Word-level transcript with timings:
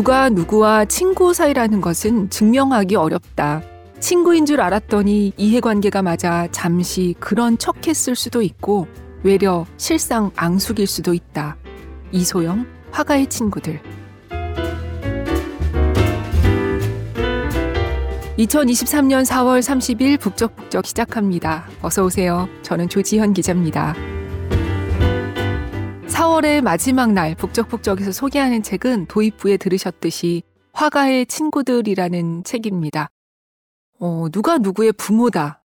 누가 0.00 0.30
누구와 0.30 0.86
친구 0.86 1.34
사이라는 1.34 1.82
것은 1.82 2.30
증명하기 2.30 2.96
어렵다. 2.96 3.60
친구인 3.98 4.46
줄 4.46 4.62
알았더니 4.62 5.34
이해관계가 5.36 6.00
맞아 6.00 6.48
잠시 6.52 7.14
그런 7.20 7.58
척 7.58 7.86
했을 7.86 8.16
수도 8.16 8.40
있고 8.40 8.88
외려 9.22 9.66
실상 9.76 10.30
앙숙일 10.36 10.86
수도 10.86 11.12
있다. 11.12 11.58
이소영, 12.12 12.66
화가의 12.92 13.26
친구들. 13.26 13.78
2023년 18.38 19.26
4월 19.26 19.60
30일 19.60 20.18
북적북적 20.18 20.86
시작합니다. 20.86 21.68
어서 21.82 22.04
오세요. 22.04 22.48
저는 22.62 22.88
조지현 22.88 23.34
기자입니다. 23.34 23.94
4월의 26.20 26.60
마지막 26.60 27.12
날 27.14 27.34
북적북적에서 27.34 28.12
소개하는 28.12 28.62
책은 28.62 29.06
도입부에 29.06 29.56
들으셨듯이 29.56 30.42
화가의 30.74 31.24
친구들이라는 31.24 32.44
책입니다. 32.44 33.08
어, 33.98 34.28
누가 34.30 34.58
누구의 34.58 34.92
부모다, 34.92 35.62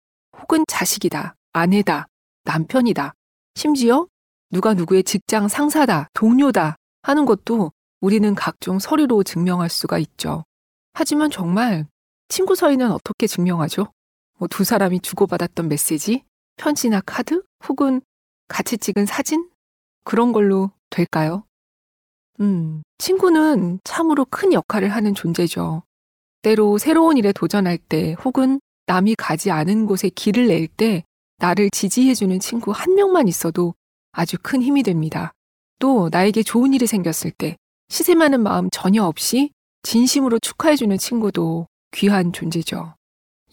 혹은 0.42 0.64
자식이다, 0.68 1.36
아내다, 1.54 2.08
남편이다, 2.46 3.14
심지어 3.54 4.08
누가 4.50 4.74
누구의 4.74 5.04
직장 5.04 5.48
상사다, 5.48 6.08
동료다 6.14 6.78
하는 7.04 7.26
것도 7.26 7.72
우리는 8.02 8.34
각종 8.34 8.80
서류로 8.80 9.22
증명할 9.22 9.70
수가 9.70 10.00
있죠. 10.00 10.46
하지만 10.94 11.30
정말 11.30 11.86
친구 12.28 12.56
사이는 12.56 12.92
어떻게 12.92 13.28
증명하죠? 13.28 13.86
뭐 14.40 14.48
두 14.50 14.64
사람이 14.64 15.02
주고받았던 15.02 15.68
메시지, 15.68 16.24
편지나 16.56 17.02
카드, 17.06 17.44
혹은 17.68 18.02
같이 18.48 18.80
찍은 18.80 19.06
사진? 19.06 19.48
그런 20.04 20.32
걸로 20.32 20.72
될까요? 20.90 21.44
음, 22.42 22.82
친구는 22.98 23.80
참으로 23.84 24.26
큰 24.26 24.54
역할을 24.54 24.90
하는 24.90 25.14
존재죠. 25.14 25.84
때로 26.42 26.78
새로운 26.78 27.18
일에 27.18 27.32
도전할 27.34 27.78
때 27.78 28.16
혹은 28.24 28.60
남이 28.88 29.16
가지 29.16 29.52
않은 29.52 29.86
곳에 29.86 30.10
길을 30.10 30.48
낼 30.48 30.68
때 30.68 31.04
나를 31.38 31.70
지지해주는 31.70 32.40
친구 32.40 32.72
한 32.72 32.96
명만 32.96 33.28
있어도 33.28 33.74
아주 34.12 34.38
큰 34.42 34.62
힘이 34.62 34.84
됩니다. 34.84 35.32
또 35.80 36.10
나에게 36.12 36.44
좋은 36.44 36.74
일이 36.74 36.86
생겼을 36.88 37.32
때 37.32 37.58
많은 38.18 38.42
마음 38.42 38.70
전혀 38.72 39.04
없이 39.04 39.52
진심으로 39.84 40.40
축하해주는 40.40 40.98
친구도 40.98 41.68
귀한 41.92 42.34
존재죠. 42.34 42.96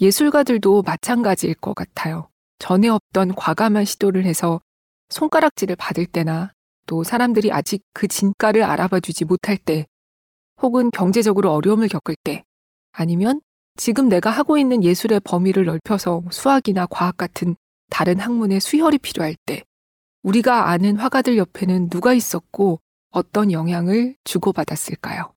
예술가들도 0.00 0.82
마찬가지일 0.82 1.54
것 1.54 1.74
같아요. 1.74 2.28
전에 2.58 2.88
없던 2.88 3.34
과감한 3.34 3.84
시도를 3.84 4.24
해서 4.24 4.60
손가락질을 5.10 5.76
받을 5.76 6.06
때나 6.06 6.52
또 6.86 7.04
사람들이 7.04 7.52
아직 7.52 7.82
그 7.92 8.08
진가를 8.08 8.62
알아봐 8.62 9.00
주지 9.00 9.24
못할 9.24 9.56
때 9.56 9.86
혹은 10.62 10.90
경제적으로 10.90 11.52
어려움을 11.52 11.88
겪을 11.88 12.16
때 12.24 12.44
아니면 12.92 13.40
지금 13.76 14.08
내가 14.08 14.30
하고 14.30 14.56
있는 14.56 14.82
예술의 14.82 15.20
범위를 15.20 15.64
넓혀서 15.66 16.24
수학이나 16.30 16.86
과학 16.86 17.16
같은 17.16 17.56
다른 17.90 18.18
학문의 18.20 18.60
수혈이 18.60 18.98
필요할 18.98 19.36
때 19.44 19.62
우리가 20.22 20.70
아는 20.70 20.96
화가들 20.96 21.36
옆에는 21.36 21.90
누가 21.90 22.12
있었고 22.14 22.80
어떤 23.10 23.52
영향을 23.52 24.16
주고받았을까요? 24.24 25.32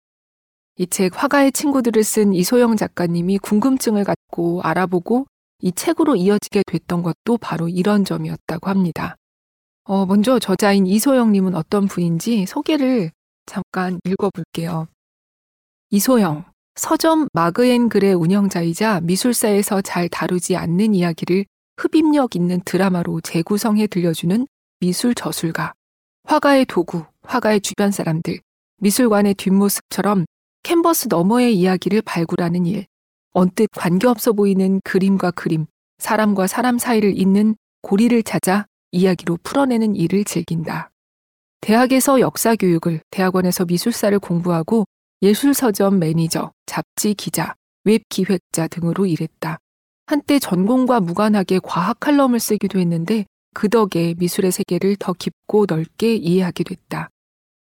이 0.78 0.88
책 0.88 1.22
화가의 1.22 1.52
친구들을 1.52 2.04
쓴 2.04 2.34
이소영 2.34 2.78
작가님이 2.78 3.40
궁금증을 3.40 4.06
갖고 4.06 4.62
알아보고 4.62 5.26
이 5.62 5.74
책으로 5.74 6.16
이어지게 6.16 6.64
됐던 6.66 7.04
것도 7.04 7.38
바로 7.38 7.68
이런 7.68 8.06
점이었다고 8.06 8.70
합니다. 8.70 9.18
어, 9.90 10.06
먼저 10.06 10.38
저자인 10.38 10.86
이소영님은 10.86 11.56
어떤 11.56 11.88
분인지 11.88 12.46
소개를 12.46 13.10
잠깐 13.48 14.00
읽어볼게요. 14.06 14.88
이소영, 15.90 16.46
서점 16.76 17.28
마그앤 17.34 17.90
글의 17.90 18.14
운영자이자 18.14 19.02
미술사에서 19.02 19.82
잘 19.82 20.08
다루지 20.08 20.56
않는 20.58 20.94
이야기를 20.94 21.44
흡입력 21.78 22.36
있는 22.36 22.62
드라마로 22.66 23.22
재구성해 23.22 23.88
들려주는 23.88 24.46
미술 24.80 25.16
저술가, 25.16 25.74
화가의 26.26 26.66
도구, 26.66 27.06
화가의 27.24 27.62
주변 27.62 27.90
사람들, 27.90 28.42
미술관의 28.78 29.34
뒷모습처럼 29.34 30.26
캔버스 30.62 31.08
너머의 31.10 31.58
이야기를 31.58 32.04
발굴하는 32.04 32.68
일, 32.68 32.86
언뜻 33.32 33.68
관계없어 33.76 34.34
보이는 34.34 34.82
그림과 34.84 35.32
그림, 35.32 35.66
사람과 35.98 36.46
사람 36.46 36.78
사이를 36.78 37.20
잇는 37.20 37.56
고리를 37.82 38.22
찾아 38.22 38.68
이야기로 38.92 39.38
풀어내는 39.44 39.96
일을 39.96 40.24
즐긴다. 40.24 40.92
대학에서 41.62 42.20
역사 42.20 42.56
교육을, 42.56 43.02
대학원에서 43.12 43.66
미술사를 43.66 44.18
공부하고 44.20 44.86
예술서점 45.22 46.00
매니저, 46.00 46.52
잡지 46.66 47.14
기자, 47.14 47.56
웹 47.84 48.04
기획자 48.10 48.68
등으로 48.68 49.06
일했다. 49.06 49.58
한때 50.06 50.40
전공과 50.40 51.02
무관하게 51.02 51.60
과학 51.62 52.00
칼럼을 52.00 52.40
쓰기도 52.40 52.80
했는데 52.80 53.26
그 53.54 53.70
덕에 53.70 54.16
미술의 54.18 54.52
세계를 54.52 54.96
더 54.96 55.14
깊고 55.14 55.66
넓게 55.68 56.16
이해하게 56.16 56.64
됐다. 56.64 57.10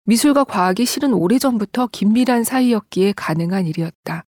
미술과 0.05 0.45
과학이 0.45 0.87
실은 0.87 1.13
오래전부터 1.13 1.89
긴밀한 1.89 2.45
사이였기에 2.45 3.13
가능한 3.17 3.67
일이었다. 3.67 4.25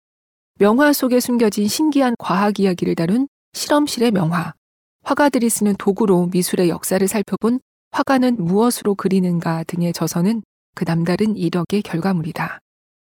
명화 0.59 0.93
속에 0.93 1.21
숨겨진 1.21 1.69
신기한 1.69 2.15
과학 2.19 2.61
이야기를 2.61 2.95
다룬 2.95 3.29
실험실의 3.55 4.11
명화, 4.11 4.55
화가들이 5.03 5.49
쓰는 5.49 5.75
도구로 5.77 6.27
미술의 6.33 6.69
역사를 6.69 7.07
살펴본 7.07 7.61
화가는 7.91 8.37
무엇으로 8.45 8.95
그리는가 8.95 9.65
등의 9.65 9.93
저서는 9.93 10.43
그 10.75 10.85
남다른 10.85 11.37
이력의 11.37 11.83
결과물이다. 11.83 12.61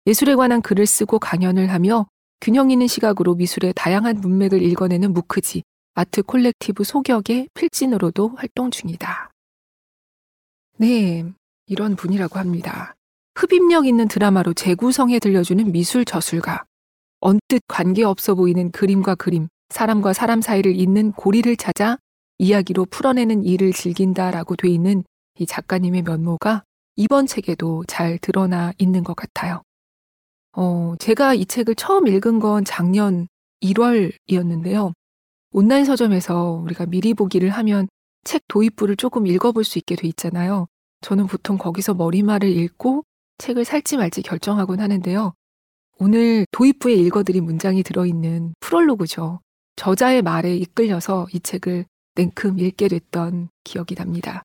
예술에 0.08 0.36
관한 0.36 0.62
글을 0.62 0.86
쓰고 0.86 1.20
강연을 1.20 1.72
하며 1.72 2.08
균형 2.40 2.72
있는 2.72 2.88
시각으로 2.88 3.36
미술의 3.36 3.74
다양한 3.76 4.22
문맥을 4.22 4.62
읽어내는 4.62 5.14
무크지 5.14 5.64
아트 5.94 6.24
콜렉티브 6.24 6.84
소격의 6.84 7.50
필진으로도 7.54 8.30
활동 8.38 8.72
중이다. 8.72 9.30
네, 10.78 11.26
이런 11.68 11.96
분이라고 11.96 12.40
합니다. 12.40 12.96
흡입력 13.36 13.86
있는 13.86 14.08
드라마로 14.08 14.54
재구성해 14.54 15.20
들려주는 15.20 15.72
미술 15.72 16.06
저술가. 16.06 16.64
언뜻 17.20 17.62
관계없어 17.68 18.34
보이는 18.34 18.72
그림과 18.72 19.16
그림, 19.16 19.48
사람과 19.72 20.12
사람 20.12 20.42
사이를 20.42 20.78
잇는 20.78 21.14
고리를 21.14 21.56
찾아 21.56 21.98
이야기로 22.38 22.86
풀어내는 22.86 23.46
일을 23.46 23.72
즐긴다라고 23.72 24.58
돼 24.58 24.68
있는 24.68 25.04
이 25.40 25.46
작가님의 25.46 26.02
면모가 26.02 26.64
이번 26.98 27.26
책에도 27.26 27.84
잘 27.88 28.18
드러나 28.18 28.74
있는 28.78 29.04
것 29.04 29.16
같아요. 29.16 29.62
어, 30.54 30.96
제가 31.00 31.34
이 31.34 31.46
책을 31.46 31.76
처음 31.76 32.08
읽은 32.08 32.40
건 32.40 32.66
작년 32.66 33.28
1월이었는데요. 33.64 34.92
온라인 35.54 35.86
서점에서 35.86 36.62
우리가 36.64 36.86
미리 36.88 37.14
보기를 37.14 37.50
하면 37.50 37.88
책 38.26 38.44
도입부를 38.50 38.98
조금 38.98 39.26
읽어볼 39.26 39.64
수 39.64 39.78
있게 39.80 39.96
돼 39.96 40.08
있잖아요. 40.10 40.68
저는 41.00 41.28
보통 41.28 41.58
거기서 41.58 41.94
머리말을 41.94 42.50
읽고 42.50 43.04
책을 43.38 43.64
살지 43.64 43.98
말지 43.98 44.22
결정하곤 44.22 44.82
하는데요. 44.82 45.34
오늘 45.98 46.46
도입부에 46.52 46.94
읽어드린 46.94 47.46
문장이 47.46 47.84
들어있는 47.84 48.54
프롤로그죠. 48.60 49.40
저자의 49.76 50.22
말에 50.22 50.56
이끌려서 50.56 51.28
이 51.34 51.40
책을 51.40 51.86
냉큼 52.16 52.60
읽게 52.60 52.88
됐던 52.88 53.50
기억이 53.64 53.96
납니다. 53.96 54.44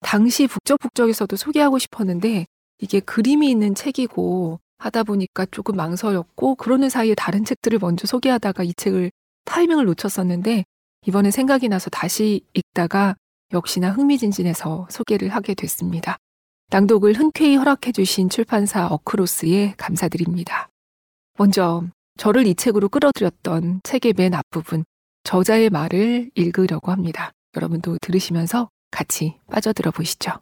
당시 0.00 0.46
북적북적에서도 0.46 1.34
소개하고 1.36 1.78
싶었는데 1.78 2.46
이게 2.78 3.00
그림이 3.00 3.50
있는 3.50 3.74
책이고 3.74 4.60
하다 4.78 5.04
보니까 5.04 5.46
조금 5.46 5.76
망설였고 5.76 6.56
그러는 6.56 6.88
사이에 6.88 7.14
다른 7.14 7.44
책들을 7.44 7.78
먼저 7.80 8.06
소개하다가 8.06 8.62
이 8.64 8.74
책을 8.74 9.10
타이밍을 9.44 9.86
놓쳤었는데 9.86 10.64
이번에 11.06 11.30
생각이 11.30 11.68
나서 11.68 11.90
다시 11.90 12.44
읽다가 12.54 13.16
역시나 13.52 13.90
흥미진진해서 13.90 14.88
소개를 14.90 15.28
하게 15.28 15.54
됐습니다. 15.54 16.16
낭독을 16.70 17.14
흔쾌히 17.14 17.56
허락해 17.56 17.92
주신 17.92 18.28
출판사 18.28 18.86
어크로스에 18.86 19.74
감사드립니다. 19.76 20.68
먼저 21.38 21.84
저를 22.16 22.46
이 22.46 22.54
책으로 22.54 22.88
끌어들였던 22.88 23.80
책의 23.82 24.14
맨 24.16 24.34
앞부분 24.34 24.84
저자의 25.24 25.70
말을 25.70 26.30
읽으려고 26.34 26.92
합니다. 26.92 27.32
여러분도 27.56 27.98
들으시면서 28.00 28.68
같이 28.90 29.36
빠져들어 29.50 29.90
보시죠. 29.90 30.32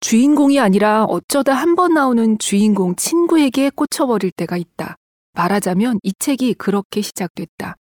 주인공이 0.00 0.58
아니라 0.58 1.04
어쩌다 1.04 1.54
한 1.54 1.74
번 1.74 1.94
나오는 1.94 2.38
주인공 2.38 2.96
친구에게 2.96 3.70
꽂혀버릴 3.70 4.30
때가 4.32 4.56
있다. 4.56 4.96
말하자면 5.34 6.00
이 6.02 6.12
책이 6.18 6.54
그렇게 6.54 7.00
시작됐다. 7.02 7.76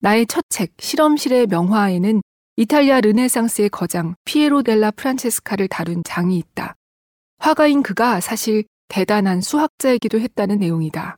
나의 0.00 0.26
첫 0.26 0.44
책, 0.48 0.72
실험실의 0.78 1.46
명화에는 1.48 2.22
이탈리아 2.56 3.00
르네상스의 3.00 3.68
거장 3.70 4.14
피에로 4.24 4.62
델라 4.62 4.92
프란체스카를 4.92 5.68
다룬 5.68 6.02
장이 6.04 6.38
있다. 6.38 6.74
화가인 7.38 7.82
그가 7.82 8.20
사실 8.20 8.64
대단한 8.88 9.40
수학자이기도 9.40 10.20
했다는 10.20 10.58
내용이다. 10.58 11.16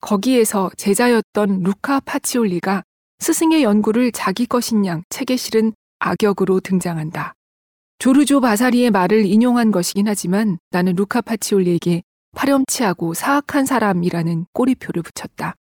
거기에서 0.00 0.70
제자였던 0.76 1.62
루카 1.62 2.00
파치올리가 2.00 2.84
스승의 3.18 3.64
연구를 3.64 4.12
자기 4.12 4.46
것인 4.46 4.86
양 4.86 5.02
책에 5.10 5.36
실은 5.36 5.72
악역으로 5.98 6.60
등장한다. 6.60 7.34
조르조 7.98 8.40
바사리의 8.40 8.92
말을 8.92 9.26
인용한 9.26 9.72
것이긴 9.72 10.06
하지만 10.06 10.58
나는 10.70 10.94
루카 10.94 11.20
파치올리에게 11.20 12.02
파렴치하고 12.36 13.12
사악한 13.14 13.66
사람이라는 13.66 14.46
꼬리표를 14.52 15.02
붙였다. 15.02 15.54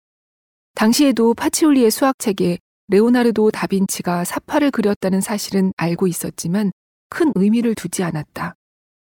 당시에도 0.75 1.33
파치올리의 1.33 1.89
수학책에 1.89 2.59
레오나르도 2.89 3.49
다빈치가 3.49 4.23
사파를 4.23 4.69
그렸다는 4.69 5.19
사실은 5.19 5.73
알고 5.77 6.05
있었지만 6.05 6.71
큰 7.09 7.31
의미를 7.33 7.73
두지 7.73 8.03
않았다. 8.03 8.53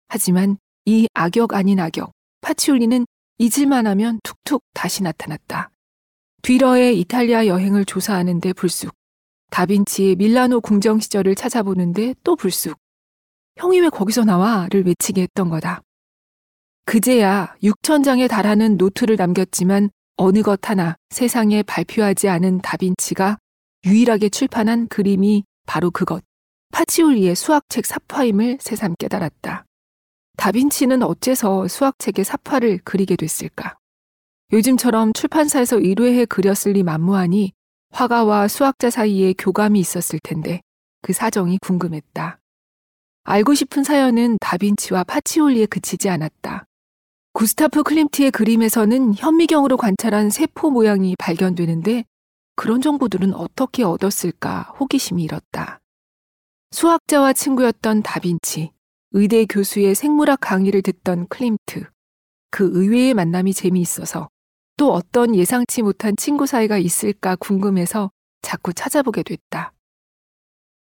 하지만 0.08 0.56
이 0.86 1.06
악역 1.12 1.52
아닌 1.52 1.78
악역, 1.78 2.12
파치올리는 2.40 3.04
잊을만 3.36 3.86
하면 3.86 4.18
툭툭 4.22 4.62
다시 4.72 5.02
나타났다. 5.02 5.68
뒤러의 6.40 6.98
이탈리아 7.00 7.46
여행을 7.46 7.84
조사하는데 7.84 8.54
불쑥, 8.54 8.94
다빈치의 9.50 10.16
밀라노 10.16 10.62
궁정 10.62 11.00
시절을 11.00 11.34
찾아보는데 11.34 12.14
또 12.24 12.34
불쑥, 12.34 12.78
형이 13.56 13.80
왜 13.80 13.88
거기서 13.88 14.24
나와?를 14.24 14.84
외치게 14.86 15.22
했던 15.22 15.48
거다. 15.48 15.82
그제야 16.84 17.54
6천 17.62 18.04
장에 18.04 18.28
달하는 18.28 18.76
노트를 18.76 19.16
남겼지만 19.16 19.90
어느 20.16 20.42
것 20.42 20.68
하나 20.68 20.96
세상에 21.10 21.62
발표하지 21.62 22.28
않은 22.28 22.60
다빈치가 22.60 23.38
유일하게 23.84 24.28
출판한 24.28 24.88
그림이 24.88 25.44
바로 25.66 25.90
그것, 25.90 26.22
파치올리의 26.72 27.34
수학책 27.34 27.86
사파임을 27.86 28.58
새삼 28.60 28.94
깨달았다. 28.98 29.64
다빈치는 30.36 31.02
어째서 31.02 31.66
수학책의 31.66 32.24
사파를 32.24 32.80
그리게 32.84 33.16
됐을까? 33.16 33.76
요즘처럼 34.52 35.12
출판사에서 35.12 35.78
의뢰해 35.78 36.24
그렸을 36.24 36.72
리 36.72 36.82
만무하니 36.82 37.52
화가와 37.90 38.48
수학자 38.48 38.90
사이에 38.90 39.32
교감이 39.36 39.80
있었을 39.80 40.20
텐데 40.22 40.60
그 41.02 41.12
사정이 41.12 41.58
궁금했다. 41.62 42.38
알고 43.28 43.54
싶은 43.54 43.82
사연은 43.82 44.38
다빈치와 44.40 45.02
파치올리에 45.02 45.66
그치지 45.66 46.08
않았다. 46.08 46.64
구스타프 47.32 47.82
클림트의 47.82 48.30
그림에서는 48.30 49.14
현미경으로 49.14 49.76
관찰한 49.76 50.30
세포 50.30 50.70
모양이 50.70 51.16
발견되는데 51.18 52.04
그런 52.54 52.80
정보들은 52.80 53.34
어떻게 53.34 53.82
얻었을까 53.82 54.74
호기심이 54.78 55.24
일었다. 55.24 55.80
수학자와 56.70 57.32
친구였던 57.32 58.02
다빈치, 58.02 58.70
의대 59.10 59.44
교수의 59.44 59.96
생물학 59.96 60.38
강의를 60.40 60.82
듣던 60.82 61.26
클림트, 61.26 61.82
그 62.52 62.70
의외의 62.74 63.12
만남이 63.14 63.54
재미있어서 63.54 64.28
또 64.76 64.92
어떤 64.92 65.34
예상치 65.34 65.82
못한 65.82 66.14
친구 66.16 66.46
사이가 66.46 66.78
있을까 66.78 67.34
궁금해서 67.34 68.12
자꾸 68.42 68.72
찾아보게 68.72 69.24
됐다. 69.24 69.72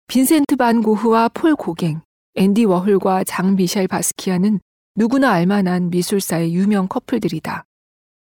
빈센트 0.07 0.55
반 0.55 0.83
고흐와 0.83 1.31
폴 1.31 1.57
고갱, 1.57 2.01
앤디 2.39 2.67
워홀과 2.67 3.25
장 3.25 3.57
미셸 3.57 3.89
바스키아는 3.89 4.61
누구나 4.95 5.33
알만한 5.33 5.91
미술사의 5.91 6.55
유명 6.55 6.87
커플들이다. 6.87 7.65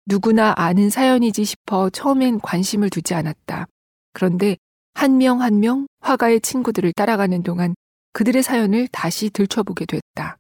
누구나 0.06 0.55
아는 0.56 0.88
사연이지 0.88 1.44
싶어 1.44 1.90
처음엔 1.90 2.38
관심을 2.40 2.90
두지 2.90 3.12
않았다. 3.14 3.66
그런데 4.12 4.56
한명 4.94 5.43
한 5.43 5.58
명 5.58 5.88
화가의 6.00 6.43
친구들을 6.43 6.93
따라가는 6.93 7.43
동안 7.43 7.75
그들의 8.12 8.44
사연을 8.44 8.87
다시 8.93 9.31
들춰보게 9.31 9.84
됐다. 9.87 10.38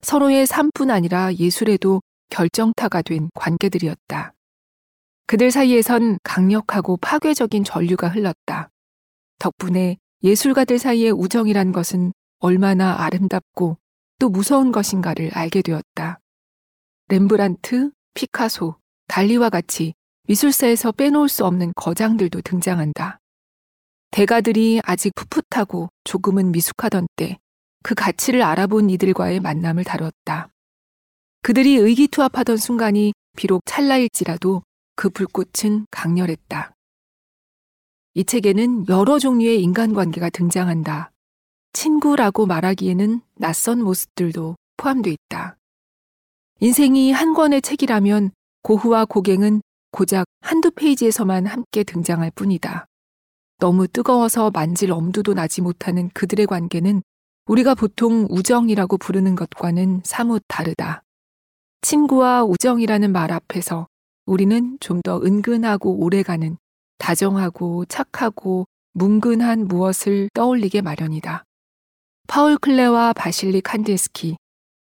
서로의 0.00 0.46
삶뿐 0.46 0.90
아니라 0.90 1.34
예술에도 1.34 2.00
결정타가 2.30 3.02
된 3.02 3.28
관계들이었다. 3.34 4.32
그들 5.26 5.50
사이에선 5.50 6.18
강력하고 6.22 6.96
파괴적인 6.96 7.62
전류가 7.62 8.08
흘렀다. 8.08 8.70
덕분에 9.38 9.98
예술가들 10.22 10.78
사이의 10.78 11.12
우정이란 11.12 11.72
것은 11.72 12.14
얼마나 12.38 13.02
아름답고 13.02 13.78
또 14.18 14.28
무서운 14.28 14.72
것인가를 14.72 15.30
알게 15.34 15.62
되었다. 15.62 16.20
렘브란트, 17.08 17.90
피카소, 18.14 18.76
달리와 19.08 19.50
같이 19.50 19.94
미술사에서 20.28 20.92
빼놓을 20.92 21.28
수 21.28 21.44
없는 21.44 21.72
거장들도 21.76 22.40
등장한다. 22.42 23.18
대가들이 24.10 24.80
아직 24.84 25.12
풋풋하고 25.14 25.88
조금은 26.04 26.52
미숙하던 26.52 27.06
때 27.16 27.38
그 27.86 27.94
가치를 27.94 28.42
알아본 28.42 28.90
이들과의 28.90 29.38
만남을 29.38 29.84
다뤘다. 29.84 30.48
그들이 31.42 31.76
의기투합하던 31.76 32.56
순간이 32.56 33.12
비록 33.36 33.62
찰나일지라도 33.64 34.64
그 34.96 35.08
불꽃은 35.08 35.86
강렬했다. 35.92 36.74
이 38.14 38.24
책에는 38.24 38.88
여러 38.88 39.20
종류의 39.20 39.62
인간관계가 39.62 40.30
등장한다. 40.30 41.12
친구라고 42.06 42.46
말하기에는 42.46 43.20
낯선 43.34 43.82
모습들도 43.82 44.54
포함되어 44.76 45.12
있다. 45.12 45.56
인생이 46.60 47.10
한 47.10 47.34
권의 47.34 47.62
책이라면 47.62 48.30
고흐와 48.62 49.06
고갱은 49.06 49.60
고작 49.90 50.24
한두 50.40 50.70
페이지에서만 50.70 51.46
함께 51.46 51.82
등장할 51.82 52.30
뿐이다. 52.36 52.86
너무 53.58 53.88
뜨거워서 53.88 54.52
만질 54.52 54.92
엄두도 54.92 55.34
나지 55.34 55.62
못하는 55.62 56.08
그들의 56.14 56.46
관계는 56.46 57.02
우리가 57.46 57.74
보통 57.74 58.28
우정이라고 58.30 58.98
부르는 58.98 59.34
것과는 59.34 60.02
사뭇 60.04 60.42
다르다. 60.46 61.02
친구와 61.80 62.44
우정이라는 62.44 63.10
말 63.10 63.32
앞에서 63.32 63.88
우리는 64.26 64.76
좀 64.78 65.00
더 65.02 65.20
은근하고 65.20 66.04
오래가는 66.04 66.56
다정하고 66.98 67.84
착하고 67.86 68.66
뭉근한 68.92 69.66
무엇을 69.66 70.30
떠올리게 70.34 70.82
마련이다. 70.82 71.42
파울 72.28 72.58
클레와 72.58 73.12
바실리 73.12 73.60
칸데스키, 73.60 74.36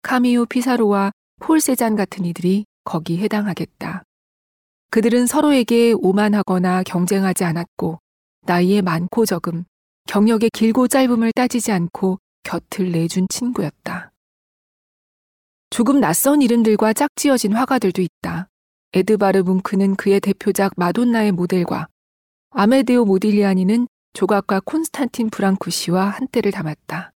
카미오 0.04 0.46
피사로와 0.46 1.12
폴 1.40 1.60
세잔 1.60 1.96
같은 1.96 2.24
이들이 2.24 2.66
거기 2.84 3.18
해당하겠다. 3.18 4.04
그들은 4.92 5.26
서로에게 5.26 5.94
오만하거나 5.98 6.84
경쟁하지 6.84 7.44
않았고 7.44 8.00
나이에 8.42 8.82
많고 8.82 9.26
적음, 9.26 9.64
경력의 10.08 10.52
길고 10.54 10.88
짧음을 10.88 11.32
따지지 11.34 11.72
않고 11.72 12.20
곁을 12.44 12.92
내준 12.92 13.28
친구였다. 13.28 14.12
조금 15.70 16.00
낯선 16.00 16.42
이름들과 16.42 16.94
짝지어진 16.94 17.54
화가들도 17.54 18.02
있다. 18.02 18.50
에드바르 18.94 19.44
뭉크는 19.44 19.96
그의 19.96 20.20
대표작 20.20 20.74
마돈나의 20.76 21.32
모델과 21.32 21.88
아메데오 22.52 23.06
모딜리아니는 23.06 23.88
조각가 24.14 24.62
콘스탄틴 24.66 25.30
브랑쿠시와 25.30 26.10
한때를 26.10 26.52
담았다. 26.52 27.14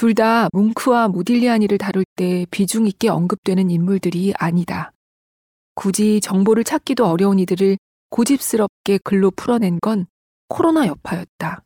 둘 0.00 0.14
다 0.14 0.48
뭉크와 0.54 1.08
모딜리아니를 1.08 1.76
다룰 1.76 2.06
때 2.16 2.46
비중 2.50 2.86
있게 2.86 3.10
언급되는 3.10 3.70
인물들이 3.70 4.32
아니다. 4.38 4.92
굳이 5.74 6.22
정보를 6.22 6.64
찾기도 6.64 7.04
어려운 7.04 7.38
이들을 7.38 7.76
고집스럽게 8.08 9.00
글로 9.04 9.30
풀어낸 9.30 9.78
건 9.78 10.06
코로나 10.48 10.86
여파였다. 10.86 11.62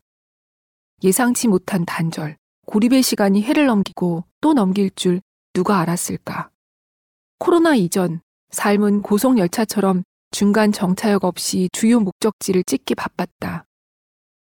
예상치 1.01 1.47
못한 1.47 1.85
단절, 1.85 2.35
고립의 2.65 3.03
시간이 3.03 3.41
해를 3.41 3.67
넘기고 3.67 4.25
또 4.41 4.53
넘길 4.53 4.91
줄 4.95 5.21
누가 5.53 5.79
알았을까. 5.79 6.49
코로나 7.39 7.73
이전, 7.73 8.19
삶은 8.51 9.01
고속열차처럼 9.01 10.03
중간 10.31 10.73
정차역 10.73 11.23
없이 11.23 11.69
주요 11.71 12.01
목적지를 12.01 12.65
찍기 12.65 12.95
바빴다. 12.95 13.63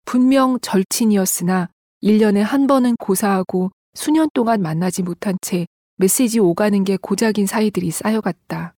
분명 0.05 0.60
절친이었으나 0.60 1.69
1년에 2.03 2.38
한 2.41 2.67
번은 2.67 2.96
고사하고 2.98 3.72
수년 3.93 4.29
동안 4.34 4.62
만나지 4.62 5.03
못한 5.03 5.38
채 5.41 5.65
메시지 5.96 6.39
오가는 6.39 6.84
게 6.84 6.98
고작인 6.98 7.46
사이들이 7.46 7.91
쌓여갔다. 7.91 8.75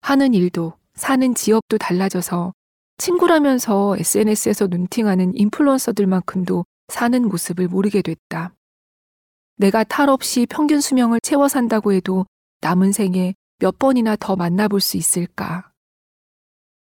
하는 0.00 0.34
일도 0.34 0.74
사는 0.94 1.34
지역도 1.34 1.78
달라져서 1.78 2.52
친구라면서 2.98 3.96
SNS에서 3.98 4.66
눈팅하는 4.66 5.36
인플루언서들만큼도 5.36 6.64
사는 6.88 7.28
모습을 7.28 7.68
모르게 7.68 8.02
됐다. 8.02 8.54
내가 9.56 9.84
탈 9.84 10.08
없이 10.08 10.46
평균 10.48 10.80
수명을 10.80 11.20
채워 11.22 11.48
산다고 11.48 11.92
해도 11.92 12.26
남은 12.60 12.92
생에 12.92 13.34
몇 13.58 13.78
번이나 13.78 14.16
더 14.16 14.36
만나볼 14.36 14.80
수 14.80 14.96
있을까? 14.96 15.70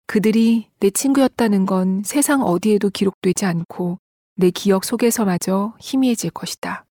그들이 0.08 0.70
내 0.80 0.90
친구였다는 0.90 1.66
건 1.66 2.04
세상 2.04 2.42
어디에도 2.42 2.90
기록되지 2.90 3.46
않고 3.46 4.00
내 4.36 4.50
기억 4.50 4.84
속에서마저 4.84 5.76
희미해질 5.80 6.32
것이다. 6.32 6.86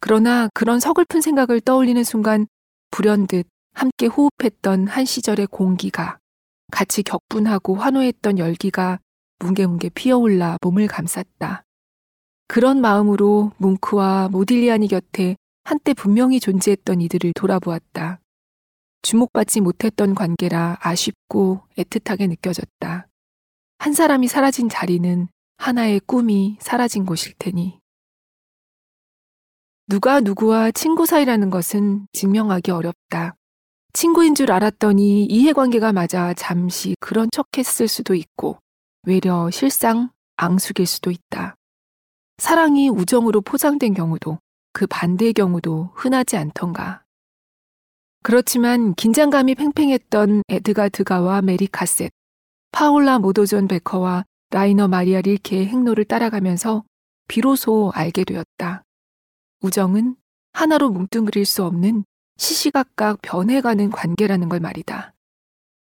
그러나 0.00 0.48
그런 0.54 0.80
서글픈 0.80 1.20
생각을 1.20 1.60
떠올리는 1.60 2.02
순간 2.04 2.46
불현듯 2.90 3.46
함께 3.74 4.06
호흡했던 4.06 4.88
한 4.88 5.04
시절의 5.04 5.48
공기가 5.48 6.18
같이 6.70 7.02
격분하고 7.02 7.76
환호했던 7.76 8.38
열기가 8.38 8.98
뭉게뭉게 9.40 9.90
피어올라 9.90 10.58
몸을 10.62 10.88
감쌌다. 10.88 11.64
그런 12.48 12.80
마음으로 12.80 13.52
뭉크와 13.58 14.28
모딜리아니 14.30 14.88
곁에 14.88 15.36
한때 15.64 15.92
분명히 15.92 16.40
존재했던 16.40 17.00
이들을 17.02 17.32
돌아보았다. 17.34 18.20
주목받지 19.02 19.60
못했던 19.60 20.14
관계라 20.14 20.78
아쉽고 20.80 21.60
애틋하게 21.76 22.28
느껴졌다. 22.30 23.06
한 23.78 23.92
사람이 23.92 24.28
사라진 24.28 24.68
자리는 24.68 25.28
하나의 25.58 26.00
꿈이 26.00 26.56
사라진 26.60 27.04
곳일 27.04 27.34
테니. 27.38 27.78
누가 29.90 30.20
누구와 30.20 30.70
친구 30.70 31.06
사이라는 31.06 31.48
것은 31.48 32.08
증명하기 32.12 32.70
어렵다. 32.70 33.36
친구인 33.94 34.34
줄 34.34 34.52
알았더니 34.52 35.24
이해관계가 35.24 35.94
맞아 35.94 36.34
잠시 36.34 36.94
그런 37.00 37.30
척 37.32 37.46
했을 37.56 37.88
수도 37.88 38.14
있고, 38.14 38.58
외려 39.04 39.50
실상 39.50 40.10
앙숙일 40.36 40.84
수도 40.84 41.10
있다. 41.10 41.54
사랑이 42.36 42.90
우정으로 42.90 43.40
포장된 43.40 43.94
경우도 43.94 44.38
그 44.74 44.86
반대의 44.86 45.32
경우도 45.32 45.92
흔하지 45.94 46.36
않던가. 46.36 47.02
그렇지만 48.22 48.92
긴장감이 48.94 49.54
팽팽했던 49.54 50.42
에드가 50.48 50.90
드가와 50.90 51.40
메리 51.40 51.66
카셋, 51.66 52.12
파울라 52.72 53.20
모더존 53.20 53.68
베커와 53.68 54.26
라이너 54.50 54.86
마리아 54.86 55.22
릴케의 55.22 55.66
행로를 55.66 56.04
따라가면서 56.04 56.84
비로소 57.26 57.90
알게 57.94 58.24
되었다. 58.24 58.84
우정은 59.60 60.16
하나로 60.52 60.90
뭉뚱그릴 60.90 61.44
수 61.44 61.64
없는 61.64 62.04
시시각각 62.36 63.20
변해가는 63.22 63.90
관계라는 63.90 64.48
걸 64.48 64.60
말이다. 64.60 65.14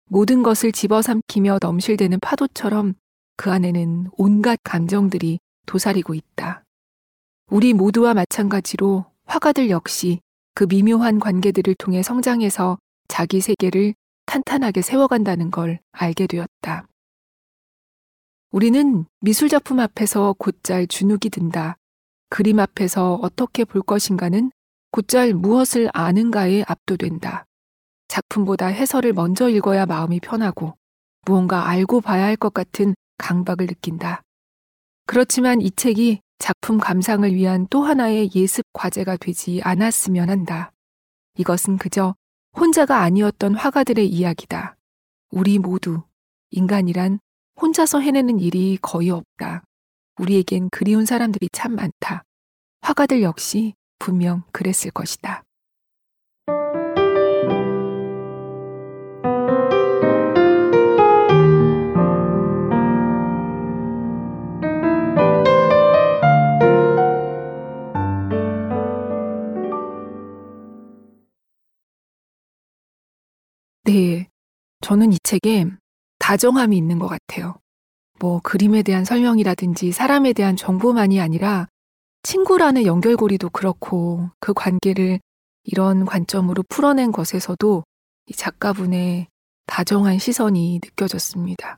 모든 0.09 0.41
것을 0.41 0.71
집어삼키며 0.71 1.59
넘실대는 1.61 2.19
파도처럼 2.21 2.93
그 3.35 3.51
안에는 3.51 4.09
온갖 4.17 4.57
감정들이 4.63 5.39
도사리고 5.65 6.13
있다. 6.13 6.63
우리 7.51 7.73
모두와 7.73 8.13
마찬가지로 8.13 9.05
화가들 9.25 9.69
역시 9.69 10.21
그 10.53 10.65
미묘한 10.67 11.19
관계들을 11.19 11.75
통해 11.75 12.01
성장해서 12.01 12.77
자기 13.09 13.41
세계를 13.41 13.93
탄탄하게 14.25 14.81
세워간다는 14.81 15.51
걸 15.51 15.79
알게 15.91 16.27
되었다. 16.27 16.87
우리는 18.51 19.05
미술작품 19.19 19.79
앞에서 19.79 20.35
곧잘 20.37 20.87
주눅이 20.87 21.29
든다. 21.31 21.77
그림 22.29 22.59
앞에서 22.59 23.15
어떻게 23.15 23.63
볼 23.65 23.81
것인가는 23.81 24.51
곧잘 24.91 25.33
무엇을 25.33 25.89
아는가에 25.93 26.63
압도된다. 26.67 27.45
작품보다 28.07 28.67
해설을 28.67 29.13
먼저 29.13 29.49
읽어야 29.49 29.85
마음이 29.85 30.19
편하고 30.19 30.77
무언가 31.25 31.67
알고 31.67 32.01
봐야 32.01 32.25
할 32.25 32.37
것 32.37 32.53
같은 32.53 32.95
강박을 33.17 33.67
느낀다. 33.67 34.21
그렇지만 35.05 35.61
이 35.61 35.71
책이 35.71 36.21
작품 36.39 36.77
감상을 36.77 37.33
위한 37.33 37.67
또 37.69 37.83
하나의 37.83 38.29
예습 38.35 38.65
과제가 38.73 39.17
되지 39.17 39.61
않았으면 39.63 40.29
한다. 40.29 40.71
이것은 41.37 41.77
그저 41.77 42.15
혼자가 42.55 43.01
아니었던 43.01 43.55
화가들의 43.55 44.07
이야기다. 44.07 44.77
우리 45.31 45.59
모두 45.59 46.03
인간이란 46.51 47.19
혼자서 47.59 47.99
해내는 47.99 48.39
일이 48.39 48.77
거의 48.81 49.09
없다. 49.09 49.63
우리에겐 50.19 50.69
그리운 50.71 51.05
사람들이 51.05 51.49
참 51.51 51.75
많다. 51.75 52.23
화가들 52.81 53.21
역시 53.21 53.73
분명 53.99 54.43
그랬을 54.51 54.91
것이다. 54.91 55.43
네. 73.83 74.27
저는 74.81 75.13
이 75.13 75.17
책에 75.23 75.65
다정함이 76.19 76.75
있는 76.77 76.99
것 76.99 77.07
같아요. 77.07 77.55
뭐 78.19 78.39
그림에 78.43 78.83
대한 78.83 79.05
설명이라든지 79.05 79.91
사람에 79.91 80.33
대한 80.33 80.55
정보만이 80.55 81.19
아니라 81.19 81.67
친구라는 82.23 82.85
연결고리도 82.85 83.49
그렇고 83.49 84.29
그 84.39 84.53
관계를 84.53 85.19
이런 85.63 86.05
관점으로 86.05 86.63
풀어낸 86.67 87.11
것에서도 87.11 87.83
이 88.27 88.33
작가분의 88.33 89.27
다정한 89.65 90.17
시선이 90.17 90.79
느껴졌습니다. 90.83 91.77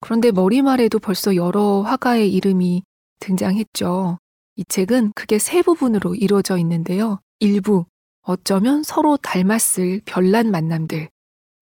그런데 0.00 0.30
머리말에도 0.30 0.98
벌써 0.98 1.34
여러 1.36 1.80
화가의 1.82 2.32
이름이 2.32 2.82
등장했죠. 3.20 4.18
이 4.56 4.64
책은 4.64 5.12
크게 5.14 5.38
세 5.38 5.62
부분으로 5.62 6.14
이루어져 6.14 6.58
있는데요. 6.58 7.20
일부, 7.38 7.86
어쩌면 8.22 8.82
서로 8.82 9.16
닮았을 9.16 10.02
별난 10.04 10.50
만남들. 10.50 11.08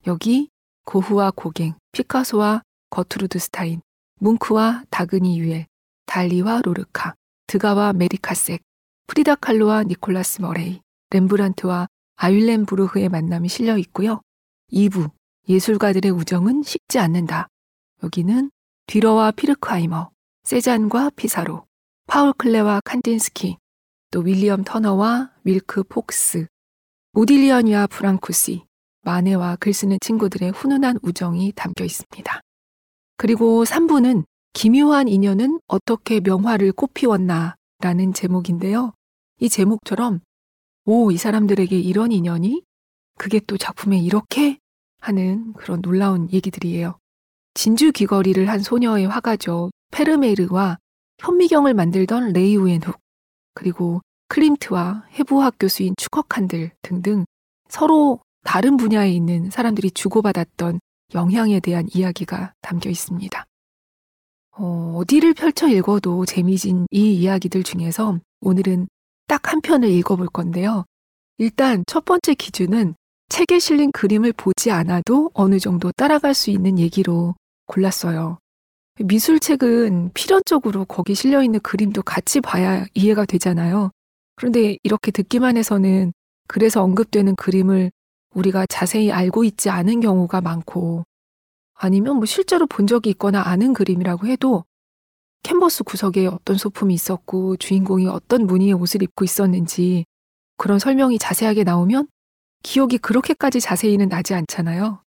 여기 0.07 0.49
고흐와 0.87 1.33
고갱, 1.35 1.75
피카소와 1.93 2.63
거트루드 2.91 3.39
스타인, 3.39 3.81
뭉크와 4.25 4.85
다그니 4.89 5.39
유엘, 5.39 5.67
달리와 6.07 6.63
로르카, 6.63 7.15
드가와 7.47 7.93
메리 7.93 8.16
커샛, 8.16 8.63
프리다 9.07 9.35
칼로와 9.35 9.83
니콜라스 9.85 10.41
머레이, 10.41 10.81
렘브란트와 11.11 11.89
아윌렌부르흐의 12.17 13.11
만남이 13.11 13.51
실려 13.51 13.77
있고요. 13.77 14.23
2부 14.73 15.11
예술가들의 15.47 16.11
우정은 16.11 16.63
식지 16.63 16.99
않는다. 16.99 17.49
여기는 18.03 18.51
뒤러와 18.87 19.31
피르크하이머, 19.33 20.11
세잔과 20.45 21.11
피사로, 21.17 21.67
파울 22.07 22.33
클레와 22.33 22.81
칸딘스키, 22.83 23.59
또 24.11 24.21
윌리엄 24.21 24.65
터너와 24.65 25.33
윌크 25.45 25.83
폭스, 25.83 26.47
오딜리언과 27.13 27.89
프랑쿠시, 27.89 28.65
마네와 29.03 29.57
글 29.57 29.75
쓰는 29.75 29.99
친구들의 30.01 30.53
훈훈한 30.53 31.01
우정이 31.03 31.53
담겨 31.55 31.85
있습니다. 31.85 32.44
그리고 33.17 33.65
3부는 33.65 34.25
기묘한 34.53 35.09
인연은 35.09 35.61
어떻게 35.67 36.21
명화를 36.21 36.73
꽃피웠나 36.73 37.57
라는 37.81 38.13
제목인데요. 38.13 38.93
이 39.41 39.49
제목처럼 39.49 40.21
오, 40.87 41.11
이 41.11 41.17
사람들에게 41.17 41.79
이런 41.79 42.13
인연이 42.13 42.63
그게 43.19 43.41
또 43.47 43.57
작품에 43.57 43.99
이렇게 43.99 44.59
하는 45.01 45.53
그런 45.55 45.81
놀라운 45.83 46.31
얘기들이에요. 46.33 46.99
진주 47.55 47.93
귀걸이를 47.93 48.49
한 48.49 48.61
소녀의 48.61 49.07
화가죠. 49.07 49.71
페르메르와 49.93 50.79
현미경을 51.21 51.75
만들던 51.75 52.33
레이 52.33 52.57
우엔훅 52.57 52.99
그리고 53.55 54.01
클림트와 54.29 55.05
해부학 55.13 55.55
교수인 55.61 55.95
추커칸들 55.97 56.73
등등 56.83 57.25
서로 57.69 58.21
다른 58.43 58.77
분야에 58.77 59.11
있는 59.11 59.51
사람들이 59.51 59.91
주고받았던 59.93 60.81
영향에 61.15 61.61
대한 61.61 61.87
이야기가 61.93 62.55
담겨 62.61 62.91
있습니다. 62.91 63.45
어, 64.57 64.95
어디를 64.97 65.35
펼쳐 65.35 65.69
읽어도 65.69 66.25
재미진 66.27 66.87
이 66.91 67.15
이야기들 67.15 67.63
중에서 67.63 68.19
오늘은 68.41 68.89
딱 69.27 69.53
한 69.53 69.61
편을 69.61 69.89
읽어볼 69.89 70.27
건데요. 70.29 70.85
일단 71.39 71.85
첫 71.87 72.05
번째 72.05 72.35
기준은 72.35 72.95
책에 73.29 73.59
실린 73.59 73.91
그림을 73.93 74.33
보지 74.33 74.71
않아도 74.71 75.31
어느 75.35 75.59
정도 75.59 75.91
따라갈 75.93 76.35
수 76.35 76.51
있는 76.51 76.79
얘기로 76.79 77.35
골랐어요. 77.67 78.39
미술책은 79.01 80.11
필연적으로 80.15 80.85
거기 80.85 81.15
실려 81.15 81.43
있는 81.43 81.61
그림도 81.61 82.03
같이 82.03 82.41
봐야 82.41 82.85
이해가 82.95 83.25
되잖아요. 83.25 83.91
그런데 84.37 84.77
이렇게 84.83 85.11
듣기만 85.11 85.57
해서는 85.57 86.13
그래서 86.47 86.83
언급되는 86.83 87.35
그림을 87.37 87.91
우리가 88.35 88.67
자세히 88.67 89.11
알고 89.13 89.45
있지 89.45 89.71
않은 89.71 90.01
경우가 90.01 90.41
많고 90.41 91.05
아니면 91.75 92.17
뭐 92.17 92.27
실제로 92.27 92.67
본 92.67 92.87
적이 92.87 93.11
있거나 93.11 93.43
아는 93.43 93.73
그림이라고 93.73 94.27
해도 94.27 94.65
캔버스 95.43 95.85
구석에 95.85 96.27
어떤 96.27 96.57
소품이 96.57 96.95
있었고 96.95 97.57
주인공이 97.57 98.07
어떤 98.07 98.47
무늬의 98.47 98.73
옷을 98.73 99.03
입고 99.03 99.25
있었는지 99.25 100.05
그런 100.57 100.79
설명이 100.79 101.19
자세하게 101.19 101.65
나오면 101.65 102.09
기억이 102.63 102.99
그렇게까지 102.99 103.61
자세히는 103.61 104.09
나지 104.09 104.35
않잖아요. 104.35 105.03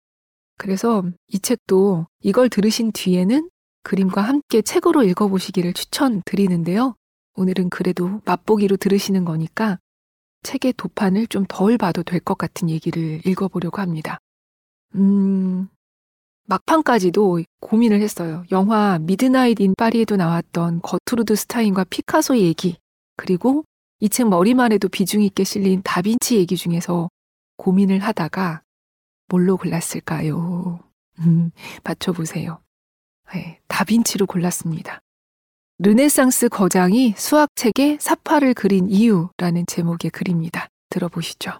그래서 0.57 1.03
이 1.27 1.39
책도 1.39 2.07
이걸 2.21 2.49
들으신 2.49 2.91
뒤에는 2.91 3.49
그림과 3.83 4.21
함께 4.21 4.61
책으로 4.61 5.03
읽어보시기를 5.03 5.73
추천드리는데요. 5.73 6.95
오늘은 7.35 7.69
그래도 7.69 8.21
맛보기로 8.25 8.77
들으시는 8.77 9.25
거니까 9.25 9.79
책의 10.47 10.73
도판을 10.77 11.27
좀 11.27 11.45
덜 11.49 11.77
봐도 11.77 12.03
될 12.03 12.19
것 12.21 12.37
같은 12.37 12.69
얘기를 12.69 13.21
읽어보려고 13.25 13.81
합니다. 13.81 14.17
음, 14.95 15.67
막판까지도 16.45 17.43
고민을 17.59 18.01
했어요. 18.01 18.45
영화 18.51 18.97
미드나잇 18.99 19.59
인 19.59 19.73
파리에도 19.77 20.15
나왔던 20.15 20.81
거트루드 20.81 21.35
스타인과 21.35 21.85
피카소의 21.85 22.41
얘기, 22.43 22.77
그리고 23.17 23.63
이 23.99 24.09
책 24.09 24.29
머리말에도 24.29 24.87
비중 24.89 25.21
있게 25.23 25.43
실린 25.43 25.81
다빈치 25.83 26.37
얘기 26.37 26.55
중에서 26.55 27.09
고민을 27.57 27.99
하다가 27.99 28.61
뭘로 29.29 29.57
골랐을까요? 29.57 30.79
음, 31.19 31.51
맞춰보세요. 31.83 32.59
네, 33.33 33.59
다빈치로 33.67 34.25
골랐습니다. 34.27 34.99
르네상스 35.79 36.49
거장이 36.49 37.13
수학책에 37.15 37.97
사파를 38.01 38.55
그린 38.55 38.89
이유라는 38.89 39.65
제목의 39.67 40.09
글입니다. 40.09 40.69
들어보시죠. 40.89 41.51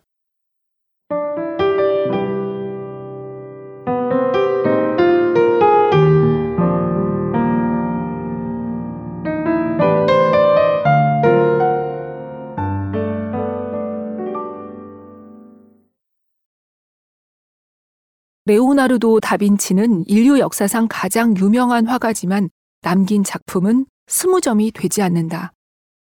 레오나르도 18.46 19.20
다빈치는 19.20 20.06
인류 20.08 20.40
역사상 20.40 20.88
가장 20.90 21.38
유명한 21.38 21.86
화가지만 21.86 22.50
남긴 22.82 23.24
작품은 23.24 23.86
스무 24.08 24.42
점이 24.42 24.72
되지 24.72 25.02
않는다. 25.02 25.52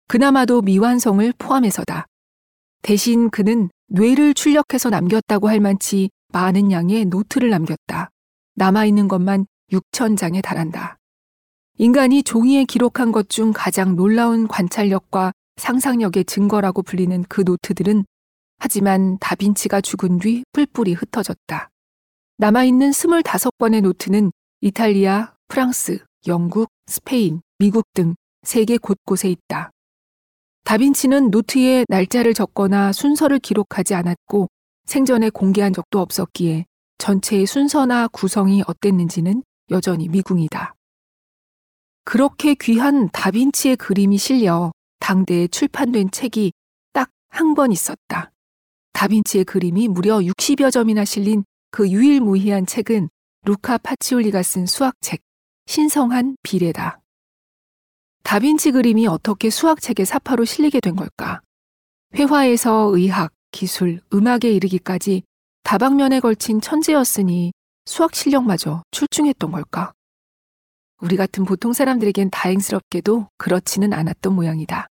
그나마도 0.08 0.62
미완성을 0.62 1.34
포함해서다. 1.38 2.08
대신 2.81 3.29
그는 3.29 3.70
뇌를 3.88 4.34
출력해서 4.34 4.89
남겼다고 4.89 5.48
할 5.48 5.60
만치 5.60 6.10
많은 6.34 6.72
양의 6.72 7.05
노트를 7.05 7.50
남겼다. 7.50 8.10
남아있는 8.55 9.08
것만 9.08 9.46
6천 9.72 10.17
장에 10.17 10.41
달한다. 10.41 10.98
인간이 11.77 12.24
종이에 12.24 12.65
기록한 12.65 13.12
것 13.12 13.29
중 13.29 13.53
가장 13.55 13.96
놀라운 13.96 14.48
관찰력과 14.48 15.31
상상력의 15.58 16.25
증거라고 16.25 16.81
불리는 16.81 17.24
그 17.29 17.43
노트들은 17.46 18.05
하지만 18.60 19.17
다빈치가 19.20 19.81
죽은 19.81 20.20
뒤 20.20 20.43
뿔뿔이 20.53 20.93
흩어졌다. 20.93 21.70
남아있는 22.38 22.91
25번의 22.91 23.81
노트는 23.81 24.31
이탈리아, 24.62 25.34
프랑스, 25.48 26.03
영국, 26.28 26.70
스페인, 26.88 27.42
미국 27.58 27.86
등 27.94 28.16
세계 28.44 28.78
곳곳에 28.78 29.30
있다. 29.30 29.72
다빈치는 30.63 31.32
노트에 31.32 31.86
날짜를 31.88 32.34
적거나 32.34 32.92
순서를 32.92 33.40
기록하지 33.40 33.96
않았고 33.96 34.48
생전에 34.86 35.30
공개한 35.30 35.74
적도 35.74 36.00
없었기에 36.00 36.66
전체의 36.98 37.46
순서나 37.46 38.08
구성이 38.10 38.63
어땠는지는 38.68 39.44
여전히 39.72 40.08
미궁이다. 40.10 40.75
그렇게 42.04 42.56
귀한 42.56 43.10
다빈치의 43.10 43.78
그림이 43.78 44.18
실려 44.18 44.72
당대에 45.00 45.48
출판된 45.48 46.12
책이 46.12 46.51
딱 46.94 47.10
한 47.32 47.56
권 47.56 47.72
있었다. 47.72 48.32
다빈치의 48.94 49.46
그림이 49.46 49.88
무려 49.88 50.20
60여 50.20 50.72
점이나 50.72 51.06
실린 51.06 51.44
그 51.72 51.90
유일무이한 51.90 52.66
책은 52.66 53.10
루카 53.46 53.80
파치올리가 53.80 54.44
쓴 54.44 54.66
수학책 54.66 55.22
신성한 55.72 56.36
비례다. 56.44 57.00
다빈치 58.24 58.72
그림이 58.72 59.08
어떻게 59.08 59.50
수학책의 59.50 60.06
사파로 60.06 60.44
실리게 60.44 60.82
된 60.82 60.98
걸까? 60.98 61.40
회화에서 62.13 62.92
의학, 62.94 63.32
기술, 63.51 64.01
음악에 64.13 64.51
이르기까지 64.51 65.24
다방면에 65.63 66.20
걸친 66.20 66.60
천재였으니 66.60 67.54
수학 67.86 68.16
실력마저 68.16 68.84
출중했던 68.92 69.50
걸까? 69.51 69.94
우리 71.00 71.16
같은 71.16 71.46
보통 71.46 71.72
사람들에겐 71.72 72.32
다행스럽게도 72.32 73.30
그렇지는 73.38 73.94
않았던 73.94 74.36
모양이다. 74.36 74.88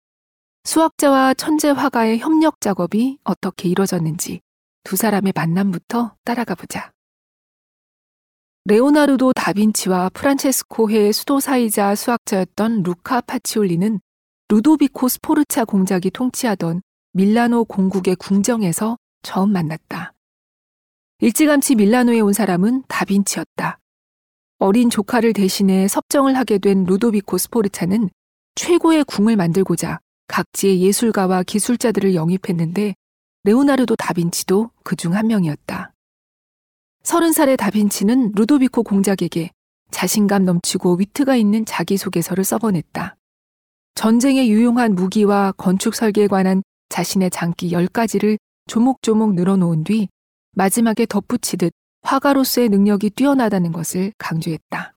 수학자와 0.63 1.33
천재 1.33 1.69
화가의 1.69 2.19
협력 2.19 2.61
작업이 2.61 3.17
어떻게 3.23 3.67
이루어졌는지 3.67 4.41
두 4.83 4.95
사람의 4.95 5.33
만남부터 5.35 6.17
따라가 6.23 6.53
보자. 6.53 6.91
레오나르도 8.69 9.31
다빈치와 9.31 10.09
프란체스코의 10.09 11.13
수도사이자 11.13 11.95
수학자였던 11.95 12.83
루카 12.83 13.21
파치올리는 13.21 14.01
루도비코 14.49 15.07
스포르차 15.07 15.63
공작이 15.63 16.09
통치하던 16.11 16.81
밀라노 17.13 17.63
공국의 17.63 18.17
궁정에서 18.17 18.97
처음 19.23 19.53
만났다. 19.53 20.11
일찌감치 21.21 21.75
밀라노에 21.75 22.19
온 22.19 22.33
사람은 22.33 22.83
다빈치였다. 22.89 23.79
어린 24.59 24.89
조카를 24.89 25.31
대신해 25.31 25.87
섭정을 25.87 26.35
하게 26.35 26.57
된 26.57 26.83
루도비코 26.83 27.37
스포르차는 27.37 28.09
최고의 28.55 29.05
궁을 29.05 29.37
만들고자 29.37 29.99
각지의 30.27 30.81
예술가와 30.81 31.43
기술자들을 31.43 32.15
영입했는데 32.15 32.95
레오나르도 33.45 33.95
다빈치도 33.95 34.71
그 34.83 34.97
중 34.97 35.13
한 35.13 35.27
명이었다. 35.27 35.93
서른 37.07 37.31
살의 37.31 37.55
다빈치는 37.55 38.33
루도비코 38.35 38.83
공작에게 38.83 39.51
자신감 39.91 40.43
넘치고 40.43 40.95
위트가 40.95 41.37
있는 41.37 41.63
자기소개서를 41.63 42.43
써보냈다. 42.43 43.15
전쟁에 43.95 44.49
유용한 44.49 44.93
무기와 44.93 45.53
건축 45.53 45.95
설계에 45.95 46.27
관한 46.27 46.63
자신의 46.89 47.29
장기 47.29 47.71
10가지를 47.71 48.37
조목조목 48.67 49.35
늘어놓은 49.35 49.85
뒤 49.85 50.09
마지막에 50.51 51.05
덧붙이듯 51.05 51.71
화가로서의 52.01 52.67
능력이 52.67 53.11
뛰어나다는 53.11 53.71
것을 53.71 54.11
강조했다. 54.17 54.93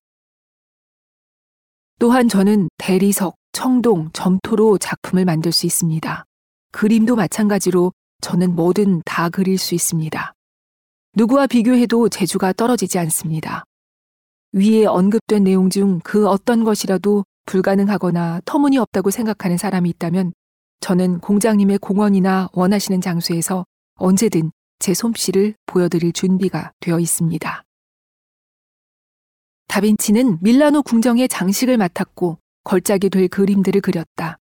또한 2.00 2.28
저는 2.28 2.70
대리석, 2.76 3.36
청동, 3.52 4.10
점토로 4.12 4.78
작품을 4.78 5.24
만들 5.24 5.52
수 5.52 5.64
있습니다. 5.64 6.24
그림도 6.72 7.14
마찬가지로 7.14 7.92
저는 8.20 8.56
뭐든 8.56 9.02
다 9.04 9.28
그릴 9.28 9.58
수 9.58 9.76
있습니다. 9.76 10.34
누구와 11.14 11.46
비교해도 11.46 12.08
재주가 12.08 12.52
떨어지지 12.52 12.98
않습니다. 12.98 13.64
위에 14.52 14.86
언급된 14.86 15.44
내용 15.44 15.70
중 15.70 16.00
그 16.04 16.28
어떤 16.28 16.64
것이라도 16.64 17.24
불가능하거나 17.46 18.42
터무니없다고 18.44 19.10
생각하는 19.10 19.56
사람이 19.56 19.90
있다면 19.90 20.32
저는 20.80 21.18
공장님의 21.20 21.78
공원이나 21.78 22.48
원하시는 22.52 23.00
장소에서 23.00 23.64
언제든 23.94 24.52
제 24.78 24.94
솜씨를 24.94 25.54
보여드릴 25.66 26.12
준비가 26.12 26.72
되어 26.80 27.00
있습니다. 27.00 27.64
다빈치는 29.68 30.38
밀라노 30.40 30.82
궁정의 30.82 31.28
장식을 31.28 31.76
맡았고 31.76 32.38
걸작이 32.64 33.10
될 33.10 33.28
그림들을 33.28 33.80
그렸다. 33.80 34.38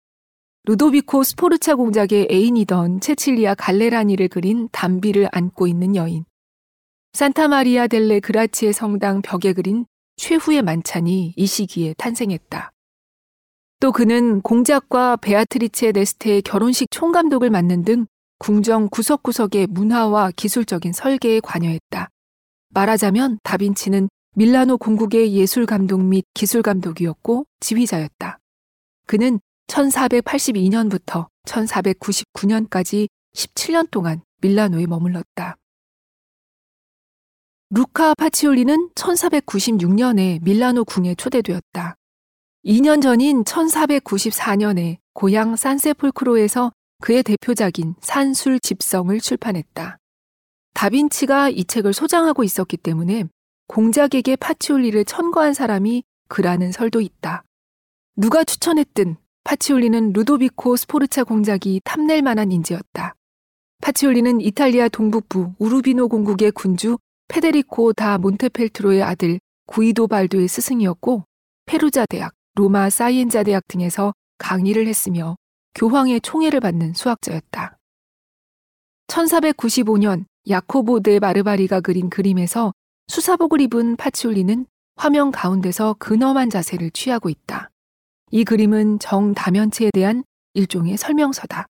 루도비코 0.65 1.23
스포르차 1.23 1.75
공작의 1.75 2.27
애인이던 2.29 2.99
체칠리아 2.99 3.55
갈레라니를 3.55 4.27
그린 4.27 4.69
담비를 4.71 5.29
안고 5.31 5.67
있는 5.67 5.95
여인. 5.95 6.25
산타 7.17 7.47
마리아 7.47 7.87
델레 7.87 8.19
그라치의 8.19 8.73
성당 8.73 9.23
벽에 9.23 9.51
그린 9.51 9.87
최후의 10.17 10.61
만찬이 10.61 11.33
이 11.35 11.45
시기에 11.47 11.95
탄생했다. 11.97 12.71
또 13.79 13.91
그는 13.91 14.39
공작과 14.41 15.15
베아트리체 15.15 15.93
네스테의 15.93 16.43
결혼식 16.43 16.91
총감독을 16.91 17.49
맡는 17.49 17.85
등 17.85 18.05
궁정 18.37 18.87
구석구석의 18.91 19.65
문화와 19.71 20.29
기술적인 20.35 20.93
설계에 20.93 21.39
관여했다. 21.39 22.09
말하자면 22.69 23.39
다빈치는 23.41 24.09
밀라노 24.35 24.77
공국의 24.77 25.33
예술 25.33 25.65
감독 25.65 26.03
및 26.03 26.23
기술 26.35 26.61
감독이었고 26.61 27.47
지휘자였다. 27.61 28.37
그는 29.07 29.39
1482년부터 29.65 31.29
1499년까지 31.47 33.07
17년 33.33 33.89
동안 33.89 34.21
밀라노에 34.43 34.85
머물렀다. 34.85 35.57
루카 37.69 38.13
파치올리는 38.13 38.91
1496년에 38.95 40.41
밀라노 40.41 40.85
궁에 40.85 41.15
초대되었다. 41.15 41.95
2년 42.63 43.01
전인 43.01 43.43
1494년에 43.43 44.99
고향 45.13 45.57
산세폴크로에서 45.57 46.71
그의 47.01 47.23
대표작인 47.23 47.95
산술 47.99 48.61
집성을 48.61 49.19
출판했다. 49.19 49.97
다빈치가 50.75 51.49
이 51.49 51.65
책을 51.65 51.91
소장하고 51.91 52.45
있었기 52.45 52.77
때문에 52.77 53.25
공작에게 53.67 54.37
파치올리를 54.37 55.03
천거한 55.03 55.53
사람이 55.53 56.03
그라는 56.29 56.71
설도 56.71 57.01
있다. 57.01 57.43
누가 58.15 58.45
추천했든 58.45 59.17
파치올리는 59.43 60.13
루도비코 60.13 60.77
스포르차 60.77 61.25
공작이 61.25 61.81
탐낼 61.83 62.21
만한 62.21 62.53
인재였다. 62.53 63.13
파치올리는 63.81 64.39
이탈리아 64.39 64.87
동북부 64.87 65.55
우루비노 65.59 66.07
공국의 66.07 66.51
군주 66.51 66.97
페데리코 67.27 67.93
다 67.93 68.17
몬테펠트로의 68.17 69.03
아들 69.03 69.39
구이도 69.67 70.07
발도의 70.07 70.47
스승이었고 70.47 71.23
페루자 71.65 72.05
대학, 72.09 72.33
로마 72.55 72.89
사이엔자 72.89 73.43
대학 73.43 73.67
등에서 73.67 74.13
강의를 74.37 74.87
했으며 74.87 75.35
교황의 75.75 76.21
총애를 76.21 76.59
받는 76.59 76.93
수학자였다. 76.93 77.77
1495년 79.07 80.25
야코보 80.49 81.01
데 81.01 81.19
마르바리가 81.19 81.81
그린 81.81 82.09
그림에서 82.09 82.71
수사복을 83.07 83.61
입은 83.61 83.95
파치올리는 83.95 84.65
화면 84.95 85.31
가운데서 85.31 85.95
근엄한 85.99 86.49
자세를 86.49 86.91
취하고 86.91 87.29
있다. 87.29 87.69
이 88.31 88.43
그림은 88.43 88.99
정다면체에 88.99 89.91
대한 89.93 90.23
일종의 90.53 90.97
설명서다. 90.97 91.67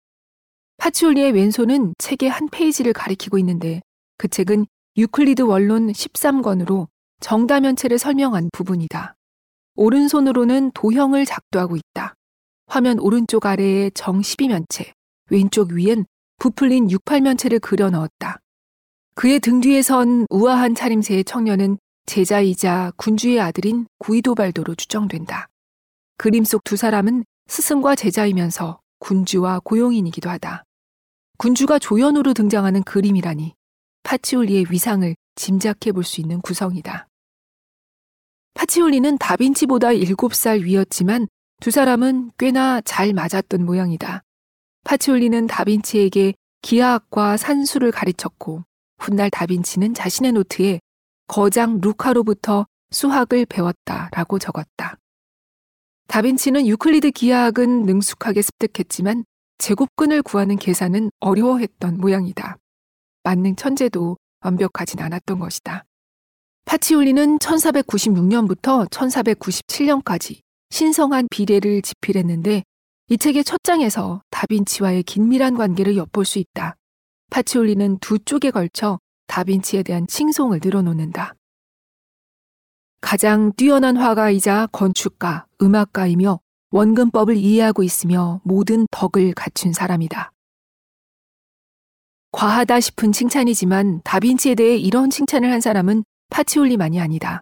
파치올리의 0.78 1.32
왼손은 1.34 1.94
책의 1.98 2.30
한 2.30 2.48
페이지를 2.50 2.94
가리키고 2.94 3.38
있는데 3.40 3.82
그 4.18 4.28
책은 4.28 4.66
유클리드 4.98 5.44
원론 5.44 5.92
13권으로 5.92 6.88
정다면체를 7.20 8.00
설명한 8.00 8.50
부분이다. 8.52 9.16
오른손으로는 9.76 10.72
도형을 10.72 11.26
작도하고 11.26 11.76
있다. 11.76 12.16
화면 12.66 12.98
오른쪽 13.00 13.46
아래에 13.46 13.92
정 13.92 14.22
12면체, 14.22 14.92
왼쪽 15.30 15.72
위엔 15.72 16.06
부풀린 16.40 16.88
68면체를 16.88 17.62
그려 17.62 17.92
넣었다. 17.92 18.40
그의 19.14 19.40
등 19.40 19.62
뒤에 19.62 19.84
선 19.84 20.26
우아한 20.30 20.74
차림새의 20.74 21.26
청년은 21.26 21.78
제자이자 22.08 22.94
군주의 22.98 23.40
아들인 23.40 23.86
구이도발도로 24.00 24.76
추정된다. 24.76 25.48
그림 26.18 26.44
속 26.44 26.64
두 26.64 26.76
사람은 26.76 27.24
스승과 27.48 27.96
제자이면서 27.96 28.80
군주와 29.00 29.62
고용인이기도 29.64 30.30
하다. 30.30 30.64
군주가 31.38 31.78
조연으로 31.78 32.34
등장하는 32.34 32.82
그림이라니 32.82 33.54
파치올리의 34.08 34.68
위상을 34.70 35.14
짐작해 35.36 35.92
볼 35.92 36.06
수 36.06 36.22
있는 36.22 36.40
구성이다. 36.40 37.08
파치올리는 38.54 39.18
다빈치보다 39.18 39.90
7살 39.90 40.62
위였지만 40.64 41.28
두 41.60 41.72
사람은 41.72 42.32
꽤나 42.40 42.80
잘 42.82 43.12
맞았던 43.12 43.66
모양이다. 43.66 44.24
파치올리는 44.86 45.46
다빈치에게 45.48 46.36
기하학과 46.62 47.36
산수를 47.36 47.92
가르쳤고 47.92 48.64
훗날 48.98 49.30
다빈치는 49.30 49.94
자신의 49.94 50.32
노트에 50.32 50.80
거장 51.28 51.82
루카로부터 51.82 52.66
수학을 52.92 53.46
배웠다라고 53.46 54.40
적었다. 54.40 54.96
다빈치는 56.08 56.66
유클리드 56.66 57.12
기하학은 57.12 57.84
능숙하게 57.84 58.42
습득했지만 58.42 59.26
제곱근을 59.58 60.22
구하는 60.22 60.56
계산은 60.56 61.12
어려워했던 61.20 61.98
모양이다. 61.98 62.58
만능 63.28 63.58
천재도 63.58 64.16
완벽하진 64.40 65.02
않았던 65.02 65.40
것이다. 65.40 65.84
파치올리는 66.64 67.40
1496년부터 67.40 68.90
1497년까지 68.90 70.40
신성한 70.70 71.28
비례를 71.30 71.82
집필했는데 71.82 72.64
이 73.10 73.18
책의 73.18 73.44
첫 73.44 73.62
장에서 73.64 74.22
다빈치와의 74.32 75.04
긴밀한 75.04 75.58
관계를 75.58 75.98
엿볼 75.98 76.24
수 76.24 76.40
있다. 76.40 76.78
파치올리는 77.30 77.98
두 78.00 78.18
쪽에 78.20 78.50
걸쳐 78.50 78.98
다빈치에 79.28 79.84
대한 79.84 80.08
칭송을 80.08 80.62
늘어놓는다. 80.64 81.34
가장 83.02 83.52
뛰어난 83.58 83.98
화가이자 83.98 84.68
건축가, 84.72 85.48
음악가이며 85.62 86.40
원근법을 86.72 87.36
이해하고 87.36 87.84
있으며 87.84 88.40
모든 88.46 88.88
덕을 88.92 89.34
갖춘 89.34 89.74
사람이다. 89.74 90.32
과하다 92.38 92.80
싶은 92.82 93.12
칭찬이지만 93.14 94.02
다빈치에 94.04 94.54
대해 94.54 94.78
이런 94.78 95.10
칭찬을 95.10 95.52
한 95.52 95.60
사람은 95.60 96.04
파치올리만이 96.30 97.00
아니다. 97.00 97.42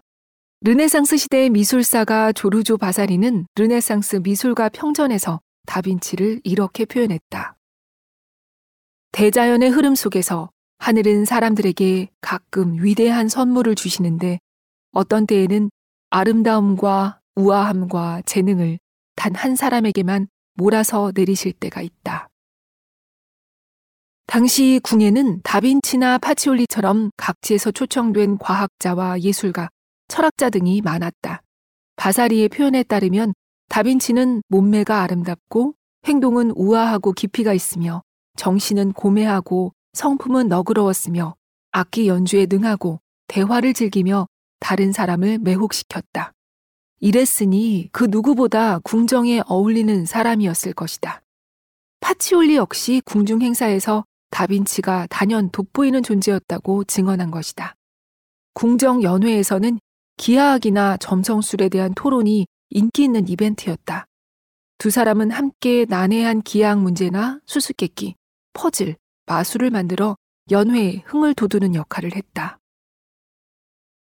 르네상스 0.62 1.18
시대의 1.18 1.50
미술사가 1.50 2.32
조르조 2.32 2.78
바사리는 2.78 3.46
르네상스 3.56 4.20
미술가 4.24 4.70
평전에서 4.70 5.40
다빈치를 5.66 6.40
이렇게 6.44 6.86
표현했다. 6.86 7.56
대자연의 9.12 9.68
흐름 9.68 9.94
속에서 9.94 10.48
하늘은 10.78 11.26
사람들에게 11.26 12.08
가끔 12.22 12.82
위대한 12.82 13.28
선물을 13.28 13.74
주시는데 13.74 14.38
어떤 14.92 15.26
때에는 15.26 15.68
아름다움과 16.08 17.20
우아함과 17.34 18.22
재능을 18.24 18.78
단 19.14 19.34
한 19.34 19.56
사람에게만 19.56 20.28
몰아서 20.54 21.12
내리실 21.14 21.52
때가 21.52 21.82
있다. 21.82 22.30
당시 24.26 24.80
궁에는 24.82 25.40
다빈치나 25.42 26.18
파치올리처럼 26.18 27.10
각지에서 27.16 27.70
초청된 27.70 28.38
과학자와 28.38 29.20
예술가, 29.20 29.68
철학자 30.08 30.50
등이 30.50 30.82
많았다. 30.82 31.42
바사리의 31.94 32.48
표현에 32.48 32.82
따르면 32.82 33.34
다빈치는 33.68 34.42
몸매가 34.48 35.02
아름답고 35.02 35.74
행동은 36.06 36.52
우아하고 36.56 37.12
깊이가 37.12 37.52
있으며 37.52 38.02
정신은 38.36 38.92
고매하고 38.92 39.72
성품은 39.92 40.48
너그러웠으며 40.48 41.34
악기 41.70 42.08
연주에 42.08 42.46
능하고 42.50 43.00
대화를 43.28 43.74
즐기며 43.74 44.26
다른 44.60 44.92
사람을 44.92 45.38
매혹시켰다. 45.38 46.32
이랬으니 47.00 47.88
그 47.92 48.04
누구보다 48.10 48.80
궁정에 48.80 49.40
어울리는 49.46 50.04
사람이었을 50.04 50.72
것이다. 50.72 51.22
파치올리 52.00 52.56
역시 52.56 53.02
궁중 53.04 53.42
행사에서 53.42 54.04
다빈치가 54.30 55.06
단연 55.08 55.50
돋보이는 55.50 56.02
존재였다고 56.02 56.84
증언한 56.84 57.30
것이다. 57.30 57.74
궁정 58.54 59.02
연회에서는 59.02 59.78
기하학이나 60.16 60.96
점성술에 60.96 61.68
대한 61.68 61.94
토론이 61.94 62.46
인기 62.70 63.04
있는 63.04 63.28
이벤트였다. 63.28 64.06
두 64.78 64.90
사람은 64.90 65.30
함께 65.30 65.86
난해한 65.88 66.42
기하학 66.42 66.80
문제나 66.80 67.40
수수께끼, 67.46 68.14
퍼즐, 68.52 68.96
마술을 69.26 69.70
만들어 69.70 70.16
연회에 70.50 71.02
흥을 71.06 71.34
돋우는 71.34 71.74
역할을 71.74 72.14
했다. 72.14 72.58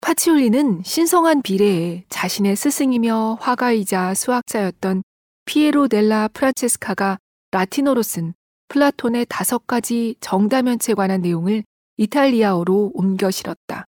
파치올리는 0.02 0.84
신성한 0.84 1.42
비례에 1.42 2.06
자신의 2.10 2.56
스승이며 2.56 3.40
화가이자 3.42 4.14
수학자였던 4.14 5.04
피에로 5.46 5.88
델라 5.88 6.30
프란체스카가 6.30 7.18
라틴어로 7.52 8.04
쓴 8.04 8.34
플라톤의 8.70 9.28
다섯 9.30 9.66
가지 9.68 10.16
정다면체에 10.20 10.96
관한 10.96 11.22
내용을 11.22 11.64
이탈리아어로 11.98 12.92
옮겨 12.94 13.32
실었다. 13.32 13.86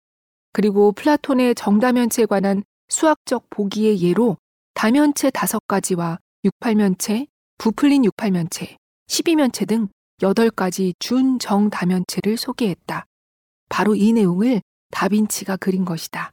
그리고 0.54 0.92
플라톤의 0.92 1.56
정다면체에 1.56 2.26
관한 2.26 2.64
수학적 2.90 3.50
보기의 3.50 4.02
예로 4.02 4.38
다면체 4.74 5.30
다섯 5.30 5.62
가지와 5.68 6.20
68면체, 6.46 7.28
부풀린 7.58 8.04
68면체, 8.04 8.78
12면체 9.08 9.68
등 9.68 9.90
8가지 10.22 10.94
준정다면체를 11.00 12.38
소개했다. 12.38 13.06
바로 13.70 13.96
이 13.96 14.14
내용을 14.14 14.62
다빈치가 14.92 15.58
그린 15.58 15.86
것이다. 15.86 16.32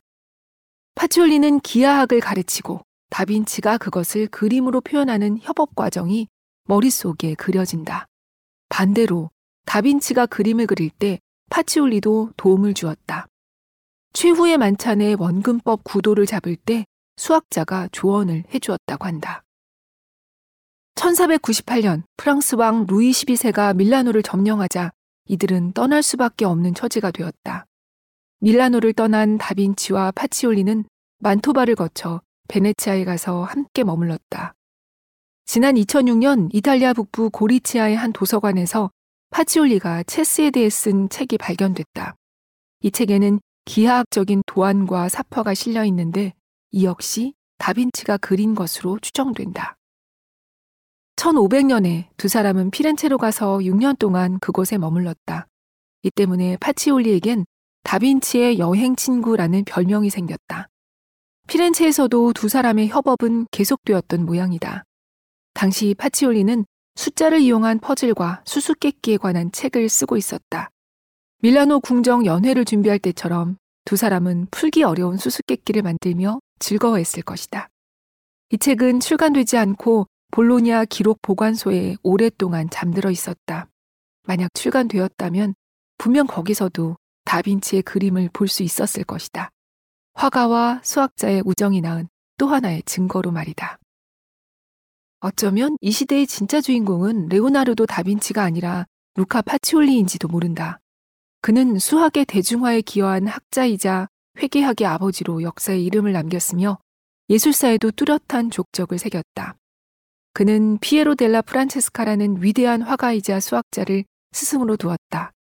파치올리는 0.95 1.61
기하학을 1.61 2.21
가르치고 2.21 2.81
다빈치가 3.11 3.79
그것을 3.79 4.29
그림으로 4.29 4.81
표현하는 4.81 5.39
협업 5.41 5.75
과정이 5.75 6.29
머릿속에 6.65 7.35
그려진다. 7.35 8.07
반대로 8.75 9.31
다빈치가 9.67 10.27
그림을 10.27 10.67
그릴 10.67 10.91
때 10.91 11.21
파치올리도 11.49 12.33
도움을 12.37 12.75
주었다. 12.75 13.29
최후의 14.15 14.59
만찬의 14.59 15.15
원근법 15.15 15.85
구도를 15.85 16.27
잡을 16.27 16.57
때 16.57 16.85
수학자가 17.17 17.89
조언을 17.93 18.43
해주었다고 18.53 19.05
한다. 19.05 19.45
1498년 20.97 22.03
프랑스 22.17 22.57
왕 22.57 22.85
루이 22.89 23.13
12세가 23.13 23.77
밀라노를 23.77 24.25
점령하자 24.25 24.91
이들은 25.27 25.75
떠날 25.75 26.03
수밖에 26.03 26.45
없는 26.45 26.75
처지가 26.75 27.13
되었다. 27.13 27.67
밀라노를 28.41 28.93
떠난 28.95 29.39
다빈치와 29.39 30.11
파치올리는 30.11 30.85
만토바를 31.21 31.77
거쳐 31.77 32.23
베네치아에 32.49 33.05
가서 33.05 33.45
함께 33.45 33.85
머물렀다. 33.85 34.57
지난 35.47 35.75
2006년 35.75 36.49
이탈리아 36.53 36.93
북부 36.95 37.31
고리치아의 37.31 37.97
한 37.97 38.13
도서관에서 38.13 38.91
파치올리가 39.31 40.03
체스에 40.05 40.51
대해 40.51 40.71
쓴 40.71 41.09
책이 41.09 41.39
발견됐다. 41.39 42.17
이 42.81 42.91
책에는 42.91 43.41
기하학적인 43.67 44.43
도안과 44.47 45.09
사파가 45.09 45.55
실려 45.55 45.85
있는데 45.85 46.33
이 46.71 46.85
역시 46.85 47.35
다빈치가 47.59 48.17
그린 48.17 48.55
것으로 48.55 48.99
추정된다. 49.01 49.77
1500년에 51.17 52.09
두 52.17 52.29
사람은 52.29 52.71
피렌체로 52.71 53.19
가서 53.19 53.59
6년 53.59 53.99
동안 53.99 54.39
그곳에 54.41 54.79
머물렀다. 54.79 55.47
이 56.03 56.11
때문에 56.11 56.57
파치올리에겐 56.57 57.45
다빈치의 57.85 58.59
여행 58.59 58.97
친구라는 58.97 59.65
별명이 59.65 60.11
생겼다. 60.11 60.69
피렌체에서도 61.49 62.33
두 62.33 62.49
사람의 62.49 62.89
협업은 62.89 63.47
계속되었던 63.51 64.25
모양이다. 64.25 64.85
당시 65.55 65.95
파치올리는 65.95 66.65
숫자를 66.97 67.41
이용한 67.41 67.79
퍼즐과 67.81 68.43
수수께끼에 68.45 69.17
관한 69.17 69.51
책을 69.51 69.89
쓰고 69.89 70.17
있었다. 70.17 70.71
밀라노 71.43 71.81
궁정 71.81 72.27
연회를 72.27 72.65
준비할 72.65 72.99
때처럼 72.99 73.57
두 73.85 73.97
사람은 73.97 74.49
풀기 74.51 74.83
어려운 74.83 75.17
수수께끼를 75.17 75.83
만들며 75.83 76.41
즐거워했을 76.59 77.23
것이다. 77.23 77.69
이 78.51 78.59
책은 78.59 79.01
출간되지 79.01 79.57
않고 79.59 80.07
볼로냐 80.31 80.85
기록 80.87 81.21
보관소에 81.23 81.97
오랫동안 82.03 82.69
잠들어 82.71 83.11
있었다. 83.11 83.69
만약 84.23 84.53
출간되었다면 84.55 85.55
분명 85.99 86.27
거기서도 86.27 86.97
다빈치의 87.25 87.83
그림을 87.83 88.31
볼 88.33 88.49
수 88.49 88.63
있었을 88.63 89.05
것이다. 89.05 89.51
화가와 90.15 90.81
수학자의 90.83 91.43
우정이 91.45 91.81
낳은 91.81 92.09
또 92.39 92.49
하나의 92.49 92.83
증거로 92.87 93.33
말이다. 93.33 93.79
어쩌면 95.25 95.79
이 95.81 95.91
시대의 95.91 96.27
진짜 96.27 96.61
주인공은 96.61 97.31
레오나르도 97.31 97.87
다빈치가 97.87 98.43
아니라 98.43 98.85
루카 99.15 99.41
파치올리인지도 99.41 100.29
모른다. 100.29 100.81
그는 101.41 101.79
수학의 101.79 102.27
대중화에 102.27 102.83
기여한 102.83 103.27
학자이자 103.27 104.09
회계학의 104.37 104.87
아버지로 104.87 105.43
역사에 105.43 105.79
이름을 105.79 106.13
남겼으며 106.13 106.77
예술사에도 107.31 107.91
뚜렷한 107.93 108.51
족적을 108.51 108.99
새겼다. 108.99 109.57
그는 110.35 110.77
피에로 110.77 111.15
델라 111.15 111.41
프란체스카라는 111.41 112.43
위대한 112.43 112.83
화가이자 112.83 113.41
수학자를 113.41 114.05
스승으로 114.33 114.77
두었다. 114.77 115.33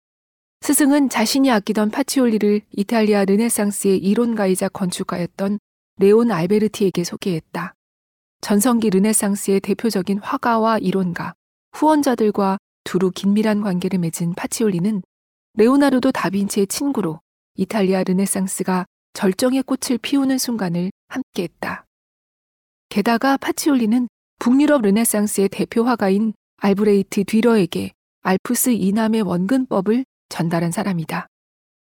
스승은 0.62 1.10
자신이 1.10 1.50
아끼던 1.50 1.90
파치올리를 1.90 2.62
이탈리아 2.70 3.26
르네상스의 3.26 3.98
이론가이자 3.98 4.70
건축가였던 4.70 5.58
레온 5.98 6.32
알베르티에게 6.32 7.04
소개했다. 7.04 7.74
전성기 8.44 8.90
르네상스의 8.90 9.60
대표적인 9.60 10.18
화가와 10.18 10.76
이론가, 10.76 11.32
후원자들과 11.72 12.58
두루 12.84 13.10
긴밀한 13.10 13.62
관계를 13.62 13.98
맺은 13.98 14.34
파치올리는 14.34 15.02
레오나르도 15.54 16.12
다빈치의 16.12 16.66
친구로 16.66 17.20
이탈리아 17.54 18.04
르네상스가 18.04 18.84
절정의 19.14 19.62
꽃을 19.62 19.96
피우는 19.96 20.36
순간을 20.36 20.90
함께했다. 21.08 21.86
게다가 22.90 23.38
파치올리는 23.38 24.08
북유럽 24.40 24.82
르네상스의 24.82 25.48
대표 25.48 25.84
화가인 25.84 26.34
알브레히트 26.58 27.24
뒤러에게 27.24 27.92
알프스 28.20 28.72
이남의 28.72 29.22
원근법을 29.22 30.04
전달한 30.28 30.70
사람이다. 30.70 31.28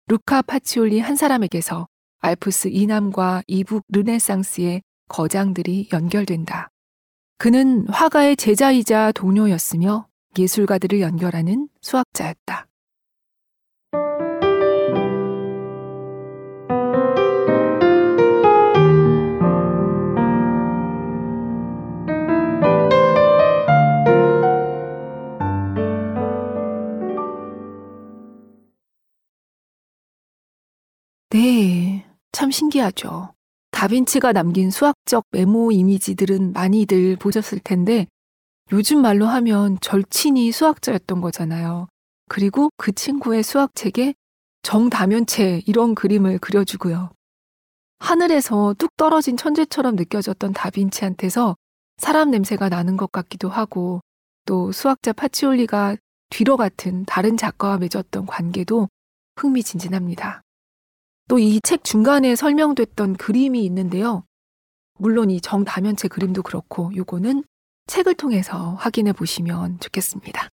루카 0.07 0.43
파치올리 0.43 1.01
한 1.01 1.17
사람에게서 1.17 1.89
알프스 2.21 2.69
이남과 2.69 3.43
이북 3.49 3.83
르네상스의 3.89 4.83
거장들이 5.09 5.89
연결된다. 5.93 6.69
그는 7.39 7.87
화가의 7.89 8.37
제자이자 8.37 9.13
동료였으며 9.13 10.07
예술가들을 10.39 11.01
연결하는 11.01 11.69
수학자였다. 11.81 12.67
네, 31.31 32.07
참 32.31 32.53
신기하죠. 32.53 33.34
다빈치가 33.85 34.33
남긴 34.33 34.71
수학적 34.71 35.27
메모 35.31 35.71
이미지들은 35.71 36.55
많이들 36.55 37.17
보셨을 37.17 37.59
텐데 37.59 38.07
요즘 38.73 39.03
말로 39.03 39.27
하면 39.27 39.77
절친이 39.83 40.53
수학자였던 40.53 41.21
거잖아요. 41.21 41.89
그리고 42.31 42.71
그 42.79 42.93
친구의 42.93 43.43
수학책에 43.43 44.15
정다면체 44.63 45.61
이런 45.67 45.95
그림을 45.95 46.39
그려주고요. 46.39 47.11
하늘에서 47.99 48.75
뚝 48.79 48.97
떨어진 48.97 49.37
천재처럼 49.37 49.97
느껴졌던 49.97 50.55
다빈치한테서 50.55 51.55
사람 51.99 52.31
냄새가 52.31 52.71
나는 52.71 52.97
것 52.97 53.13
같기도 53.13 53.51
하고 53.51 54.01
또 54.47 54.73
수학자 54.73 55.13
파치올리가 55.13 55.99
뒤로 56.31 56.57
같은 56.57 57.05
다른 57.05 57.37
작가와 57.37 57.77
맺었던 57.77 58.25
관계도 58.25 58.89
흥미진진합니다. 59.37 60.44
또 61.29 61.39
이 61.39 61.61
책 61.63 61.85
중간에 61.85 62.37
설명됐던 62.37 63.15
그림이 63.17 63.65
있는데요. 63.65 64.25
물론 64.99 65.31
이 65.31 65.41
정다면체 65.41 66.09
그림도 66.09 66.43
그렇고 66.43 66.95
요거는 66.95 67.45
책을 67.87 68.15
통해서 68.15 68.75
확인해 68.75 69.13
보시면 69.13 69.81
좋겠습니다. 69.81 70.49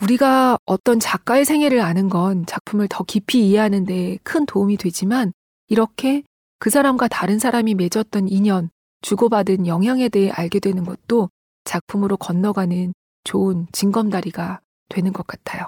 우리가 0.00 0.58
어떤 0.64 1.00
작가의 1.00 1.44
생애를 1.44 1.80
아는 1.80 2.08
건 2.08 2.46
작품을 2.46 2.86
더 2.88 3.02
깊이 3.04 3.48
이해하는 3.48 3.84
데 3.84 4.18
큰 4.22 4.46
도움이 4.46 4.76
되지만 4.76 5.32
이렇게 5.68 6.22
그 6.60 6.70
사람과 6.70 7.08
다른 7.08 7.38
사람이 7.38 7.74
맺었던 7.74 8.28
인연, 8.28 8.70
주고받은 9.02 9.66
영향에 9.66 10.08
대해 10.08 10.30
알게 10.30 10.60
되는 10.60 10.84
것도 10.84 11.30
작품으로 11.64 12.16
건너가는 12.16 12.94
좋은 13.24 13.66
징검다리가 13.72 14.60
되는 14.88 15.12
것 15.12 15.26
같아요. 15.26 15.66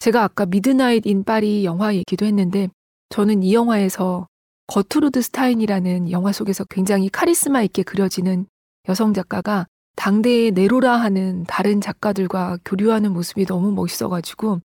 제가 0.00 0.22
아까 0.22 0.46
미드나잇 0.46 1.06
인 1.06 1.24
파리 1.24 1.64
영화 1.64 1.94
얘기도 1.94 2.26
했는데 2.26 2.68
저는 3.14 3.44
이 3.44 3.54
영화에서 3.54 4.26
거투르드 4.66 5.22
스타인이라는 5.22 6.10
영화 6.10 6.32
속에서 6.32 6.64
굉장히 6.64 7.08
카리스마 7.08 7.62
있게 7.62 7.84
그려지는 7.84 8.44
여성 8.88 9.14
작가가 9.14 9.68
당대의 9.94 10.50
내로라 10.50 10.96
하는 10.96 11.44
다른 11.44 11.80
작가들과 11.80 12.58
교류하는 12.64 13.12
모습이 13.12 13.46
너무 13.46 13.70
멋있어가지고 13.70 14.62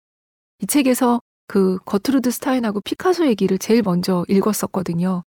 이 0.64 0.66
책에서 0.66 1.22
그 1.46 1.78
거투르드 1.86 2.32
스타인하고 2.32 2.82
피카소 2.82 3.28
얘기를 3.28 3.60
제일 3.60 3.84
먼저 3.84 4.26
읽었었거든요. 4.28 5.22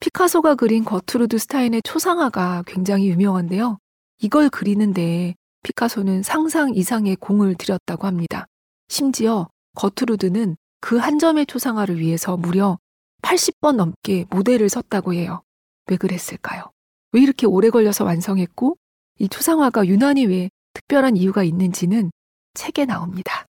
피카소가 0.00 0.54
그린 0.54 0.82
거투르드 0.82 1.36
스타인의 1.36 1.82
초상화가 1.82 2.62
굉장히 2.66 3.08
유명한데요. 3.10 3.76
이걸 4.22 4.48
그리는데 4.48 5.34
피카소는 5.62 6.22
상상 6.22 6.74
이상의 6.74 7.16
공을 7.16 7.56
들였다고 7.56 8.06
합니다. 8.06 8.46
심지어 8.88 9.46
거투르드는 9.74 10.56
그 10.80 10.98
한 10.98 11.18
점의 11.18 11.46
초상화를 11.46 11.98
위해서 11.98 12.36
무려 12.36 12.78
80번 13.22 13.76
넘게 13.76 14.26
모델을 14.30 14.68
섰다고 14.68 15.14
해요. 15.14 15.42
왜 15.86 15.96
그랬을까요? 15.96 16.70
왜 17.12 17.20
이렇게 17.20 17.46
오래 17.46 17.70
걸려서 17.70 18.04
완성했고 18.04 18.76
이 19.18 19.28
초상화가 19.28 19.86
유난히 19.86 20.26
왜 20.26 20.50
특별한 20.74 21.16
이유가 21.16 21.42
있는지는 21.42 22.10
책에 22.54 22.84
나옵니다. 22.84 23.46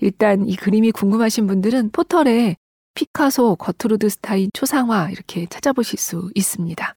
일단 0.00 0.46
이 0.46 0.56
그림이 0.56 0.92
궁금하신 0.92 1.46
분들은 1.46 1.90
포털에 1.90 2.56
피카소, 2.94 3.56
거트루드 3.56 4.08
스타인 4.08 4.50
초상화 4.52 5.10
이렇게 5.10 5.46
찾아보실 5.46 5.98
수 5.98 6.30
있습니다. 6.34 6.94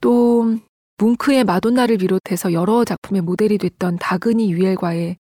또 0.00 0.58
뭉크의 0.98 1.44
마돈나를 1.44 1.98
비롯해서 1.98 2.52
여러 2.52 2.84
작품의 2.84 3.22
모델이 3.22 3.58
됐던 3.58 3.96
다그니 3.96 4.52
유엘과의 4.52 5.16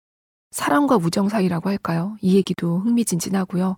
사랑과 0.51 0.97
우정 0.97 1.29
사이라고 1.29 1.69
할까요? 1.69 2.17
이 2.21 2.37
얘기도 2.37 2.79
흥미진진하고요. 2.81 3.77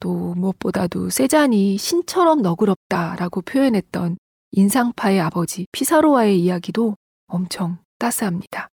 또 0.00 0.34
무엇보다도 0.34 1.10
세잔이 1.10 1.78
신처럼 1.78 2.42
너그럽다라고 2.42 3.42
표현했던 3.42 4.18
인상파의 4.52 5.20
아버지 5.20 5.66
피사로와의 5.72 6.40
이야기도 6.40 6.96
엄청 7.26 7.78
따스합니다. 7.98 8.68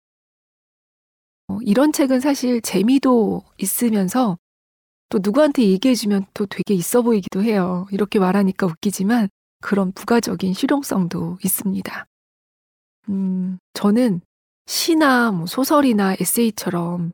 어, 1.48 1.58
이런 1.62 1.92
책은 1.92 2.20
사실 2.20 2.62
재미도 2.62 3.44
있으면서 3.58 4.38
또 5.10 5.20
누구한테 5.22 5.64
얘기해주면 5.64 6.26
또 6.34 6.46
되게 6.46 6.74
있어 6.74 7.02
보이기도 7.02 7.44
해요. 7.44 7.86
이렇게 7.92 8.20
말하니까 8.20 8.66
웃기지만 8.68 9.30
그런 9.62 9.92
부가적인 9.92 10.54
실용성도 10.54 11.38
있습니다. 11.44 12.06
음, 13.10 13.58
저는 13.74 14.22
시나 14.72 15.32
뭐 15.32 15.48
소설이나 15.48 16.16
에세이처럼 16.18 17.12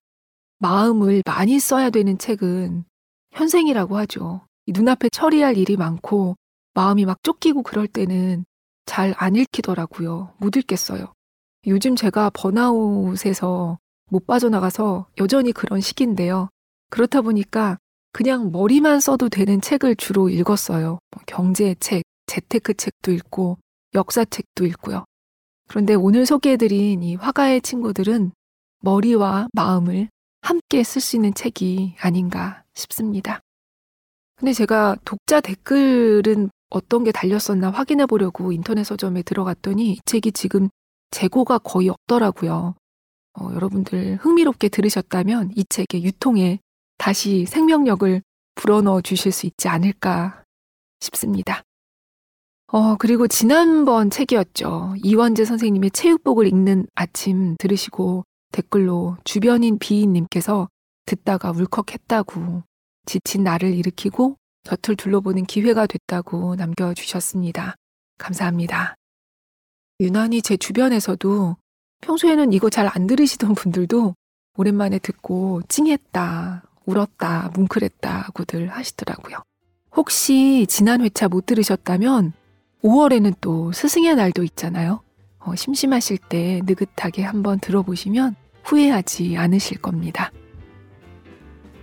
마음을 0.60 1.24
많이 1.26 1.60
써야 1.60 1.90
되는 1.90 2.20
책은 2.20 2.86
현생이라고 3.32 3.98
하죠. 3.98 4.46
눈앞에 4.68 5.10
처리할 5.10 5.58
일이 5.58 5.76
많고 5.76 6.36
마음이 6.76 7.06
막 7.06 7.24
쫓기고 7.24 7.64
그럴 7.64 7.88
때는 7.88 8.46
잘 8.86 9.16
안 9.18 9.36
읽히더라고요. 9.36 10.36
못 10.38 10.56
읽겠어요. 10.56 11.12
요즘 11.66 11.96
제가 11.96 12.30
번아웃에서 12.30 13.80
못 14.12 14.28
빠져나가서 14.28 15.08
여전히 15.18 15.52
그런 15.52 15.82
시기인데요. 15.82 16.50
그렇다 16.92 17.22
보니까 17.22 17.80
그냥 18.14 18.52
머리만 18.52 19.00
써도 19.00 19.30
되는 19.30 19.62
책을 19.62 19.96
주로 19.96 20.30
읽었어요. 20.30 21.00
뭐 21.10 21.24
경제 21.26 21.74
책, 21.80 22.04
재테크 22.28 22.76
책도 22.76 23.12
읽고 23.14 23.58
역사 23.96 24.24
책도 24.26 24.68
읽고요. 24.68 25.06
그런데 25.68 25.94
오늘 25.94 26.26
소개해드린 26.26 27.04
이 27.04 27.16
화가의 27.16 27.62
친구들은 27.62 28.32
머리와 28.82 29.48
마음을 29.54 30.10
함께 30.42 30.84
쓸 30.84 31.02
수 31.02 31.16
있는 31.16 31.34
책이 31.34 31.96
아닌가 32.00 32.64
싶습니다. 32.74 33.42
근데 34.38 34.54
제가 34.54 34.96
독자 35.04 35.42
댓글은 35.42 36.50
어떤 36.70 37.04
게 37.04 37.12
달렸었나 37.12 37.72
확인해 37.72 38.06
보려고 38.06 38.52
인터넷 38.52 38.84
서점에 38.84 39.24
들어갔더니 39.24 39.94
이 39.94 40.00
책이 40.06 40.32
지금 40.34 40.70
재고가 41.12 41.60
거의 41.60 41.90
없더라고요. 41.90 42.76
어, 43.40 43.50
여러분들 43.54 44.18
흥미롭게 44.22 44.70
들으셨다면 44.70 45.52
이 45.56 45.66
책의 45.68 46.04
유통에 46.04 46.60
다시 46.98 47.46
생명력을 47.46 48.22
불어넣어 48.56 49.02
주실 49.02 49.32
수 49.32 49.46
있지 49.46 49.68
않을까 49.68 50.44
싶습니다. 51.00 51.64
어, 52.70 52.96
그리고 52.98 53.28
지난번 53.28 54.10
책이었죠. 54.10 54.96
이원재 55.02 55.46
선생님의 55.46 55.92
체육복을 55.92 56.48
읽는 56.48 56.88
아침 56.96 57.56
들으시고 57.58 58.26
댓글로 58.52 59.18
주변인 59.24 59.80
비인님께서 59.80 60.68
듣다가 61.06 61.52
울컥했다고 61.52 62.64
지친 63.06 63.44
나를 63.44 63.74
일으키고 63.74 64.36
곁을 64.66 64.98
둘러보는 64.98 65.46
기회가 65.46 65.86
됐다고 65.88 66.56
남겨주셨습니다. 66.56 67.76
감사합니다. 68.18 68.96
유난히 70.02 70.42
제 70.42 70.58
주변에서도 70.58 71.56
평소에는 72.02 72.52
이거 72.52 72.70
잘 72.70 72.88
안 72.94 73.08
들으시던 73.08 73.56
분들도 73.56 74.14
오랜만에 74.58 75.00
듣고 75.00 75.62
찡했다, 75.70 76.64
울었다, 76.86 77.52
뭉클했다고들 77.54 78.68
하시더라고요. 78.70 79.38
혹시 79.96 80.66
지난 80.68 81.02
회차 81.02 81.30
못 81.30 81.46
들으셨다면 81.46 82.34
5월에는 82.84 83.36
또 83.42 83.72
스승의 83.72 84.16
날도 84.16 84.44
있잖아요. 84.44 85.02
어, 85.40 85.56
심심하실 85.56 86.18
때 86.30 86.62
느긋하게 86.66 87.24
한번 87.24 87.60
들어보시면 87.60 88.36
후회하지 88.64 89.38
않으실 89.38 89.80
겁니다. 89.80 90.32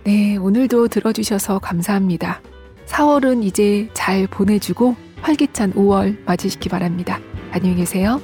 네, 0.03 0.37
오늘도 0.37 0.87
들어주셔서 0.89 1.59
감사합니다. 1.59 2.41
4월은 2.85 3.43
이제 3.43 3.89
잘 3.93 4.27
보내주고 4.27 4.95
활기찬 5.21 5.73
5월 5.73 6.23
맞으시기 6.25 6.69
바랍니다. 6.69 7.19
안녕히 7.51 7.77
계세요. 7.77 8.21